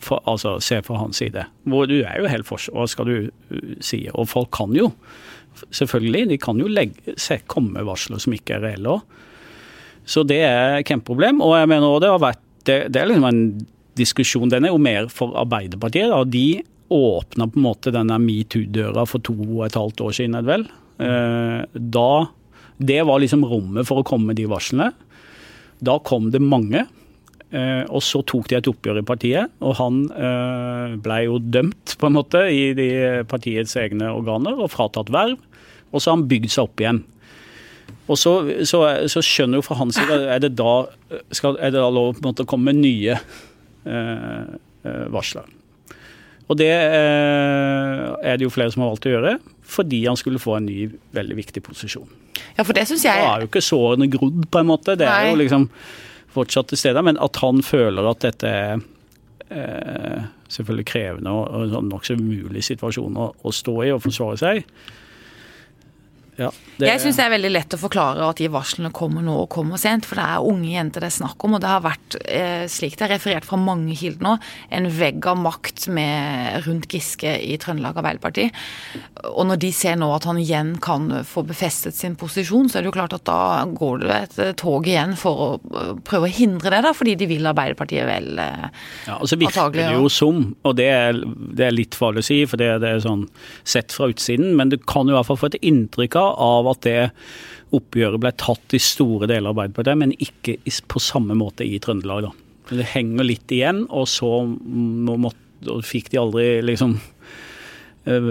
For, 0.02 0.20
altså, 0.28 0.58
se 0.64 0.82
fra 0.84 1.00
hans 1.00 1.22
side. 1.22 1.46
Hvor 1.70 1.88
du 1.88 2.02
er 2.02 2.20
jo 2.20 2.30
helt 2.32 2.48
for, 2.50 2.62
hva 2.74 2.88
skal 2.90 3.08
du 3.08 3.18
uh, 3.30 3.74
si? 3.84 4.04
Og 4.12 4.28
folk 4.28 4.52
kan 4.58 4.74
jo, 4.76 4.92
selvfølgelig, 5.70 6.28
de 6.34 6.42
kan 6.42 6.60
jo 6.60 6.68
legge, 6.68 7.16
se, 7.22 7.40
komme 7.48 7.78
med 7.78 7.88
varsler 7.88 8.20
som 8.20 8.36
ikke 8.36 8.58
er 8.58 8.66
reelle 8.66 8.98
òg. 8.98 9.20
Så 10.12 10.26
det 10.28 10.42
er 10.44 10.82
kjempeproblem. 10.82 11.40
Og 11.46 11.54
jeg 11.56 11.70
mener 11.70 11.88
også 11.88 12.04
det 12.04 12.12
har 12.12 12.26
vært 12.26 12.48
det, 12.68 12.78
det 12.94 13.00
er 13.00 13.08
liksom 13.10 13.30
en 13.30 13.46
diskusjon. 14.00 14.52
Den 14.52 14.68
er 14.68 14.74
jo 14.74 14.82
mer 14.82 15.10
for 15.12 15.36
Arbeiderpartiet. 15.40 16.12
Da. 16.12 16.24
De 16.24 16.62
åpna 16.92 17.48
på 17.48 17.60
en 17.60 17.66
måte 17.66 17.94
denne 17.96 18.18
metoo-døra 18.20 19.06
for 19.08 19.24
to 19.24 19.36
og 19.38 19.66
et 19.68 19.78
halvt 19.80 20.04
år 20.08 20.16
siden, 20.18 20.40
vel. 20.48 20.68
Eh, 21.00 21.62
da 21.74 22.12
Det 22.82 23.04
var 23.06 23.20
liksom 23.22 23.44
rommet 23.46 23.86
for 23.86 24.02
å 24.02 24.04
komme 24.04 24.32
med 24.32 24.40
de 24.40 24.48
varslene. 24.50 24.88
Da 25.86 26.00
kom 26.00 26.32
det 26.34 26.42
mange. 26.42 26.88
Eh, 27.52 27.84
og 27.92 28.02
så 28.02 28.24
tok 28.26 28.48
de 28.50 28.56
et 28.58 28.68
oppgjør 28.68 29.02
i 29.02 29.06
partiet, 29.06 29.52
og 29.60 29.76
han 29.76 30.06
eh, 30.16 30.96
ble 31.04 31.18
jo 31.28 31.38
dømt 31.38 31.94
på 32.00 32.08
en 32.08 32.16
måte 32.16 32.46
i 32.48 32.72
de 32.74 32.88
partiets 33.28 33.76
egne 33.76 34.08
organer 34.08 34.56
og 34.56 34.72
fratatt 34.72 35.12
verv. 35.14 35.36
Og 35.92 36.00
så 36.00 36.10
har 36.10 36.18
han 36.18 36.30
bygd 36.32 36.50
seg 36.50 36.70
opp 36.70 36.82
igjen. 36.82 37.04
Og 38.08 38.18
så, 38.18 38.34
så, 38.68 38.82
så 39.12 39.24
skjønner 39.24 39.60
jo 39.60 39.66
fra 39.68 39.78
hans 39.78 40.00
side 40.00 40.16
er 40.32 40.42
det 40.42 40.56
da, 40.60 40.74
skal, 41.36 41.60
er 41.60 41.74
det 41.74 41.84
da 41.84 41.92
lov 41.92 42.16
på 42.16 42.24
en 42.24 42.32
måte 42.32 42.48
å 42.48 42.50
komme 42.50 42.72
med 42.72 42.82
nye 42.82 43.20
Eh, 43.86 44.54
eh, 44.86 45.06
varsler. 45.14 45.48
Og 46.52 46.58
det 46.60 46.70
eh, 46.70 48.06
er 48.28 48.38
det 48.38 48.44
jo 48.44 48.52
flere 48.52 48.74
som 48.74 48.84
har 48.84 48.92
valgt 48.92 49.08
å 49.08 49.14
gjøre, 49.14 49.36
fordi 49.64 50.04
han 50.04 50.20
skulle 50.20 50.42
få 50.42 50.58
en 50.58 50.68
ny, 50.68 50.90
veldig 51.16 51.38
viktig 51.38 51.64
posisjon. 51.64 52.10
Ja, 52.58 52.66
for 52.66 52.76
det 52.76 52.88
synes 52.90 53.06
jeg... 53.08 53.24
Da 53.24 53.36
er 53.38 53.46
jo 53.46 53.50
ikke 53.50 53.64
sårene 53.64 54.10
grodd, 54.12 54.44
på 54.52 54.60
en 54.60 54.70
måte. 54.70 54.98
Det 55.00 55.08
er 55.08 55.24
Nei. 55.24 55.32
jo 55.32 55.40
liksom 55.40 55.70
fortsatt 56.36 56.72
til 56.72 56.82
stede. 56.82 57.04
Men 57.08 57.20
at 57.24 57.40
han 57.42 57.64
føler 57.64 58.10
at 58.12 58.26
dette 58.26 58.52
er 58.52 58.82
eh, 59.48 60.26
selvfølgelig 60.52 60.88
krevende 60.92 61.36
og, 61.36 61.46
og 61.48 61.66
en 61.66 61.76
sånn 61.78 61.92
nokså 61.92 62.18
umulig 62.20 62.66
situasjon 62.68 63.20
å, 63.20 63.30
å, 63.32 63.56
stå 63.56 63.78
i 63.88 63.94
og 63.96 64.04
forsvare 64.06 64.42
seg, 64.42 64.66
Ja, 66.40 66.48
jeg 66.80 67.02
syns 67.02 67.18
det 67.20 67.26
er 67.26 67.34
veldig 67.34 67.52
lett 67.52 67.76
å 67.76 67.80
forklare 67.82 68.28
at 68.32 68.40
de 68.42 68.48
varslene 68.52 68.92
kommer 68.96 69.24
nå 69.26 69.36
og 69.44 69.50
kommer 69.54 69.80
sent, 69.82 70.08
for 70.08 70.20
det 70.20 70.26
er 70.26 70.48
unge 70.52 70.70
jenter 70.72 71.04
det 71.04 71.10
er 71.12 71.18
snakk 71.18 71.46
om, 71.46 71.56
og 71.58 71.64
det 71.64 71.70
har 71.70 71.84
vært, 71.84 72.18
eh, 72.26 72.64
slik 72.72 72.98
det 72.98 73.08
er 73.08 73.14
referert 73.16 73.48
fra 73.48 73.60
mange 73.60 73.96
kilder 73.98 74.26
nå, 74.26 74.36
en 74.72 74.88
vegg 74.98 75.28
av 75.28 75.40
makt 75.42 75.88
med, 75.94 76.62
rundt 76.66 76.88
Giske 76.92 77.34
i 77.44 77.58
Trøndelag 77.62 78.00
Arbeiderparti. 78.02 78.48
Og 79.34 79.46
når 79.50 79.62
de 79.62 79.72
ser 79.76 79.98
nå 80.00 80.10
at 80.16 80.26
han 80.30 80.40
igjen 80.42 80.74
kan 80.82 81.10
få 81.28 81.44
befestet 81.48 81.98
sin 81.98 82.16
posisjon, 82.20 82.70
så 82.70 82.80
er 82.80 82.86
det 82.86 82.92
jo 82.92 82.98
klart 82.98 83.16
at 83.18 83.26
da 83.30 83.66
går 83.66 84.06
det 84.06 84.20
et 84.22 84.58
tog 84.62 84.88
igjen 84.88 85.16
for 85.20 85.46
å 85.46 85.50
eh, 85.60 85.94
prøve 86.08 86.30
å 86.30 86.34
hindre 86.34 86.74
det, 86.74 86.84
da, 86.88 86.96
fordi 86.98 87.18
de 87.20 87.30
vil 87.30 87.52
Arbeiderpartiet 87.52 88.08
vel. 88.10 88.32
Eh, 88.42 88.68
ja, 89.08 89.20
og 89.20 89.30
så 89.30 89.40
virker 89.42 89.76
det 89.76 89.90
jo 89.94 90.10
som, 90.12 90.44
og 90.66 90.78
det 90.80 90.90
er, 90.92 91.22
det 91.52 91.68
er 91.68 91.76
litt 91.76 91.98
farlig 91.98 92.26
å 92.26 92.30
si, 92.32 92.42
for 92.50 92.62
det, 92.62 92.74
det 92.84 92.96
er 92.96 93.06
sånn 93.06 93.28
sett 93.68 93.94
fra 93.96 94.10
utsiden, 94.12 94.56
men 94.58 94.72
du 94.72 94.78
kan 94.80 95.10
jo 95.10 95.16
i 95.16 95.20
hvert 95.20 95.30
fall 95.30 95.40
få 95.42 95.52
et 95.52 95.62
inntrykk 95.62 96.18
av 96.22 96.61
at 96.70 96.86
det 96.86 97.00
oppgjøret 97.76 98.22
ble 98.22 98.32
tatt 98.40 98.76
i 98.76 98.82
store 98.84 99.30
deler 99.30 99.50
av 99.50 99.56
Arbeiderpartiet, 99.56 100.00
men 100.00 100.16
ikke 100.20 100.58
på 100.92 101.02
samme 101.04 101.38
måte 101.40 101.68
i 101.68 101.80
Trøndelag. 101.82 102.28
da. 102.28 102.32
Det 102.72 102.90
henger 102.94 103.28
litt 103.28 103.52
igjen, 103.52 103.86
og 103.90 104.08
så 104.12 104.30
måtte, 104.48 105.80
fikk 105.86 106.12
de 106.12 106.20
aldri 106.22 106.46
liksom 106.66 106.96
øh, 108.10 108.28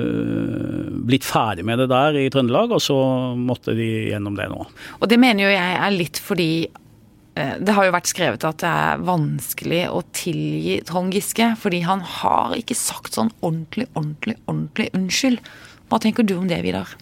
blitt 1.09 1.27
ferdig 1.27 1.65
med 1.69 1.83
det 1.83 1.89
der 1.93 2.21
i 2.21 2.29
Trøndelag, 2.33 2.77
og 2.77 2.85
så 2.85 2.99
måtte 3.39 3.77
de 3.77 3.89
gjennom 4.11 4.37
det 4.39 4.51
nå. 4.53 4.69
Og 5.01 5.11
det 5.11 5.21
mener 5.21 5.47
jo 5.47 5.55
jeg 5.55 5.81
er 5.81 5.97
litt 5.97 6.21
fordi 6.25 6.51
øh, 6.69 7.55
det 7.61 7.77
har 7.77 7.89
jo 7.89 7.97
vært 7.97 8.13
skrevet 8.13 8.49
at 8.49 8.63
det 8.65 8.73
er 8.85 9.05
vanskelig 9.09 9.85
å 9.93 10.03
tilgi 10.17 10.81
Trond 10.89 11.17
Giske, 11.17 11.53
fordi 11.61 11.85
han 11.89 12.05
har 12.21 12.57
ikke 12.59 12.79
sagt 12.79 13.17
sånn 13.17 13.33
ordentlig, 13.41 13.89
ordentlig, 13.95 14.41
ordentlig 14.47 14.91
unnskyld. 14.97 15.45
Hva 15.91 16.01
tenker 16.03 16.27
du 16.27 16.37
om 16.39 16.51
det, 16.51 16.61
Vidar? 16.65 16.97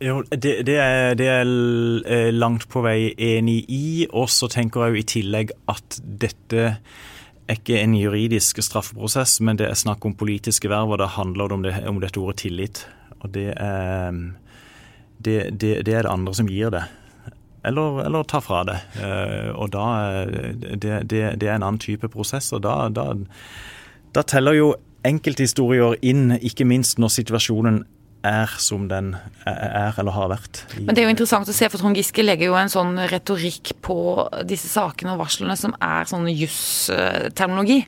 Jo, 0.00 0.20
det, 0.28 0.66
det, 0.68 0.76
er, 0.76 1.14
det 1.16 1.26
er 1.32 1.50
eh, 2.04 2.32
langt 2.34 2.66
på 2.68 2.82
vei 2.84 3.14
enig 3.16 3.62
i. 3.72 3.86
Og 4.12 4.28
så 4.32 4.48
tenker 4.52 4.84
jeg 4.84 4.92
jo 4.92 5.00
i 5.00 5.06
tillegg 5.14 5.54
at 5.72 6.00
dette 6.04 6.66
er 7.46 7.56
ikke 7.56 7.78
en 7.80 7.94
juridisk 7.96 8.60
straffeprosess, 8.64 9.38
men 9.40 9.56
det 9.56 9.70
er 9.70 9.78
snakk 9.78 10.04
om 10.04 10.16
politiske 10.18 10.68
verv, 10.68 10.92
og 10.92 11.00
da 11.00 11.08
handler 11.14 11.48
det 11.48 11.56
om, 11.56 11.64
det, 11.64 11.74
om 11.88 12.00
dette 12.02 12.20
ordet 12.20 12.42
tillit. 12.42 12.82
Og 13.22 13.32
det 13.32 13.52
er 13.54 14.12
det, 15.16 15.38
er 15.62 15.82
det 15.86 16.06
andre 16.10 16.34
som 16.36 16.48
gir 16.50 16.70
det. 16.74 16.84
Eller, 17.66 18.04
eller 18.04 18.26
tar 18.28 18.44
fra 18.44 18.62
det. 18.68 18.76
Eh, 19.00 19.48
og 19.56 19.72
da 19.74 19.86
det, 20.26 21.22
er 21.24 21.54
en 21.56 21.62
annen 21.62 21.80
type 21.82 22.10
prosess, 22.12 22.52
og 22.52 22.62
da, 22.66 22.90
da, 22.92 23.14
da 24.14 24.22
teller 24.28 24.58
jo 24.58 24.74
enkelthistorier 25.06 25.96
inn, 26.04 26.36
ikke 26.36 26.66
minst 26.68 27.00
når 27.00 27.14
situasjonen 27.16 27.84
er 28.26 28.56
som 28.62 28.88
den 28.90 29.14
er 29.46 29.96
eller 29.98 30.16
har 30.16 30.32
vært. 30.34 30.64
Men 30.78 30.94
det 30.94 31.02
er 31.02 31.08
jo 31.08 31.14
interessant 31.14 31.50
å 31.50 31.54
se, 31.56 31.68
for 31.72 31.82
Trond 31.82 31.98
Giske 31.98 32.24
legger 32.24 32.50
jo 32.50 32.58
en 32.58 32.72
sånn 32.72 32.96
retorikk 33.12 33.76
på 33.84 33.98
disse 34.48 34.70
sakene 34.72 35.14
og 35.14 35.22
varslene 35.24 35.56
som 35.58 35.76
er 35.82 36.10
sånn 36.10 36.28
jussterminologi. 36.32 37.84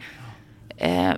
Eh, 0.79 1.14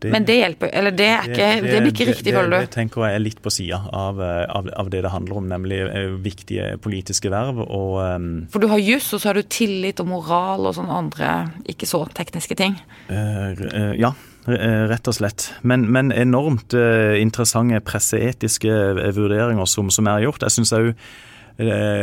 det, 0.00 0.08
men 0.08 0.24
det 0.24 0.34
hjelper 0.38 0.70
Eller 0.72 0.92
det, 0.96 1.06
er 1.12 1.26
ikke, 1.28 1.48
det, 1.60 1.68
det 1.68 1.80
blir 1.82 1.90
ikke 1.92 2.06
riktig, 2.08 2.32
føler 2.32 2.52
du? 2.54 2.56
Det 2.64 2.72
tenker 2.72 3.04
jeg 3.04 3.16
er 3.18 3.20
litt 3.20 3.40
på 3.44 3.52
sida 3.52 3.82
av, 3.92 4.20
av, 4.20 4.70
av, 4.80 4.88
det 4.92 5.02
det 5.04 5.12
handler 5.12 5.40
om, 5.40 5.48
nemlig 5.50 5.82
eh, 5.84 6.14
viktige 6.24 6.70
politiske 6.80 7.32
verv. 7.32 7.60
Og, 7.64 7.98
um, 8.00 8.28
for 8.52 8.64
du 8.64 8.68
har 8.72 8.80
juss, 8.80 9.10
og 9.12 9.20
så 9.20 9.30
har 9.30 9.40
du 9.40 9.44
tillit 9.44 10.00
og 10.00 10.08
moral 10.08 10.70
og 10.70 10.76
sånne 10.78 11.00
andre 11.04 11.32
ikke 11.68 11.88
så 11.88 12.00
tekniske 12.16 12.56
ting? 12.60 12.78
Uh, 13.10 13.52
uh, 13.52 13.92
ja. 14.00 14.14
Eh, 14.44 14.82
rett 14.90 15.08
og 15.08 15.16
slett. 15.16 15.46
Men, 15.64 15.86
men 15.88 16.12
enormt 16.12 16.74
uh, 16.76 17.16
interessante 17.16 17.80
presseetiske 17.80 18.68
eh, 18.68 19.12
vurderinger 19.16 19.64
som, 19.70 19.88
som 19.94 20.10
er 20.10 20.26
gjort. 20.26 20.44
Jeg 20.44 20.52
syns 20.58 20.74
uh, 20.74 20.90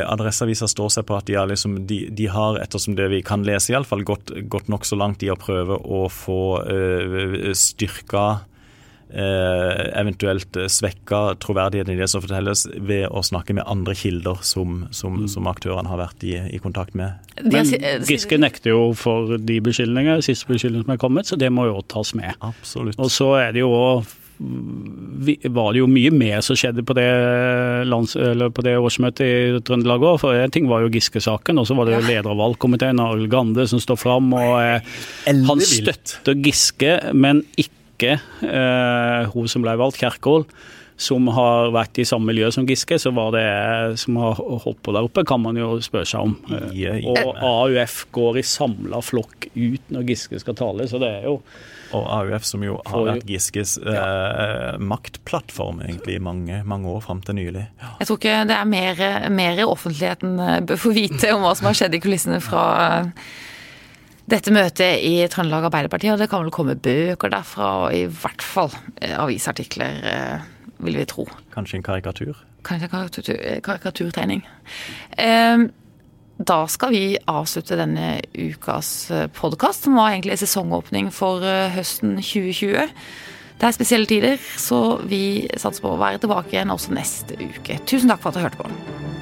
Adresseavisa 0.09 0.65
står 0.71 0.89
seg 0.95 1.05
på 1.05 1.19
at 1.19 1.29
de, 1.29 1.37
liksom, 1.51 1.83
de, 1.85 1.99
de, 2.09 2.29
har, 2.33 2.57
ettersom 2.63 2.97
det 2.97 3.11
vi 3.13 3.21
kan 3.25 3.45
lese, 3.45 3.75
iallfall 3.75 4.01
gått, 4.07 4.33
gått 4.49 4.71
nokså 4.73 4.97
langt 4.97 5.21
i 5.21 5.29
å 5.29 5.37
prøve 5.37 5.77
å 5.77 6.07
få 6.09 6.41
øh, 6.65 7.51
styrka 7.57 8.25
Eh, 8.41 8.50
eventuelt 9.11 10.55
svekka 10.71 11.35
troverdigheten 11.43 11.95
i 11.95 11.99
det 11.99 12.07
som 12.11 12.23
fortelles, 12.23 12.65
ved 12.77 13.07
å 13.11 13.23
snakke 13.25 13.55
med 13.57 13.67
andre 13.69 13.95
kilder 13.97 14.39
som, 14.45 14.85
som, 14.95 15.23
mm. 15.23 15.27
som 15.33 15.49
aktørene 15.51 15.91
har 15.91 15.99
vært 15.99 16.23
i, 16.27 16.37
i 16.55 16.61
kontakt 16.63 16.95
med. 16.97 17.19
Men 17.43 17.67
Giske 18.07 18.39
nekter 18.39 18.73
jo 18.73 18.81
for 18.97 19.35
de 19.37 19.59
beskyldningene, 19.63 20.23
siste 20.25 20.49
beskyldningene 20.49 20.87
som 20.87 20.95
er 20.95 21.03
kommet, 21.03 21.29
så 21.29 21.39
det 21.39 21.51
må 21.53 21.67
jo 21.69 21.83
tas 21.91 22.15
med. 22.17 22.33
Absolutt. 22.39 22.99
Og 23.01 23.11
så 23.11 23.33
er 23.41 23.55
det 23.55 23.65
jo 23.65 23.75
var 24.41 25.73
det 25.73 25.81
jo 25.81 25.89
mye 25.89 26.11
mer 26.13 26.41
som 26.41 26.57
skjedde 26.57 26.83
på 26.87 26.95
det, 26.97 27.07
lands, 27.85 28.15
på 28.17 28.63
det 28.65 28.73
årsmøtet 28.79 29.21
i 29.25 29.59
Trøndelag 29.67 30.01
òg. 30.01 30.17
For 30.23 30.37
en 30.37 30.53
ting 30.53 30.69
var 30.71 30.81
jo 30.81 30.89
Giske-saken, 30.93 31.59
og 31.61 31.67
så 31.69 31.77
var 31.77 31.87
det 31.87 31.99
jo 31.99 32.07
leder 32.07 32.31
av 32.31 32.39
valgkomiteen, 32.41 33.01
Arild 33.03 33.29
Grande, 33.31 33.67
som 33.69 33.81
står 33.83 33.99
fram. 34.01 34.31
Og 34.33 34.55
eh, 34.63 34.97
han 35.29 35.61
støtter 35.61 36.39
Giske, 36.41 36.97
men 37.13 37.43
ikke 37.53 37.80
ikke 38.01 38.17
eh, 38.49 39.31
hun 39.31 39.49
som 39.51 39.63
ble 39.63 39.77
valgt, 39.79 40.01
Kjerkol, 40.01 40.47
som 41.01 41.29
har 41.33 41.71
vært 41.73 42.01
i 42.01 42.05
samme 42.05 42.29
miljø 42.29 42.51
som 42.53 42.67
Giske, 42.69 42.99
så 43.01 43.13
var 43.15 43.33
det 43.33 43.45
som 44.01 44.19
har 44.21 44.37
holdt 44.37 44.81
på 44.85 44.93
der 44.93 45.07
oppe, 45.07 45.25
kan 45.25 45.41
man 45.41 45.57
jo 45.57 45.75
spørre 45.81 46.09
seg 46.09 46.27
om. 46.27 46.35
Og 47.15 47.41
AUF 47.41 48.03
går 48.13 48.41
i 48.41 48.45
samla 48.45 49.01
flokk 49.05 49.49
ut 49.55 49.93
når 49.93 50.09
Giske 50.11 50.41
skal 50.41 50.57
tale, 50.59 50.89
så 50.89 51.01
det 51.01 51.13
er 51.21 51.29
jo 51.29 51.39
og 51.91 52.05
AUF, 52.07 52.45
som 52.47 52.63
jo 52.63 52.77
har 52.87 53.03
vært 53.03 53.27
Giskes 53.27 53.75
eh, 53.83 54.77
maktplattform 54.79 55.81
egentlig 55.83 56.17
i 56.17 56.23
mange, 56.23 56.61
mange 56.67 56.87
år 56.87 57.01
fram 57.03 57.19
til 57.25 57.35
nylig. 57.35 57.65
Ja. 57.81 57.93
Jeg 57.99 58.07
tror 58.07 58.19
ikke 58.21 58.37
det 58.47 58.57
er 58.57 58.69
mer, 58.71 59.01
mer 59.35 59.63
offentligheten 59.65 60.39
eh, 60.39 60.59
bør 60.69 60.79
få 60.79 60.93
vite 60.95 61.33
om 61.35 61.43
hva 61.43 61.51
som 61.57 61.67
har 61.67 61.77
skjedd 61.77 61.97
i 61.97 62.01
kulissene 62.03 62.39
fra 62.43 62.63
dette 64.31 64.53
møtet 64.53 65.03
i 65.03 65.15
Trøndelag 65.31 65.67
Arbeiderparti, 65.67 66.11
og 66.13 66.21
det 66.21 66.29
kan 66.31 66.45
vel 66.45 66.53
komme 66.55 66.77
bøker 66.79 67.31
derfra, 67.33 67.71
og 67.83 67.95
i 67.95 68.05
hvert 68.07 68.45
fall 68.45 68.71
eh, 69.01 69.17
avisartikler, 69.19 69.99
eh, 70.07 70.45
vil 70.85 71.01
vi 71.01 71.07
tro. 71.09 71.25
Kanskje 71.53 71.79
en 71.79 71.85
karikatur? 71.85 72.39
Kanskje 72.67 72.87
en 72.87 72.93
karikatur, 72.93 73.31
eh, 73.35 73.59
karikaturtegning. 73.65 74.45
Ehm, 75.19 75.67
da 76.39 76.61
skal 76.71 76.95
vi 76.95 77.03
avslutte 77.29 77.77
denne 77.77 78.15
ukas 78.33 79.11
podkast, 79.37 79.85
som 79.85 79.99
var 79.99 80.15
egentlig 80.15 80.39
sesongåpning 80.41 81.11
for 81.13 81.43
høsten 81.75 82.15
2020. 82.17 82.87
Det 83.61 83.67
er 83.67 83.75
spesielle 83.77 84.09
tider, 84.09 84.39
så 84.57 84.97
vi 85.05 85.45
satser 85.53 85.83
på 85.83 85.91
å 85.93 86.01
være 86.01 86.23
tilbake 86.23 86.55
igjen 86.55 86.73
også 86.73 86.95
neste 86.97 87.37
uke. 87.37 87.77
Tusen 87.85 88.09
takk 88.09 88.23
for 88.23 88.31
at 88.31 88.39
du 88.39 88.47
hørte 88.47 88.63
på. 88.63 89.20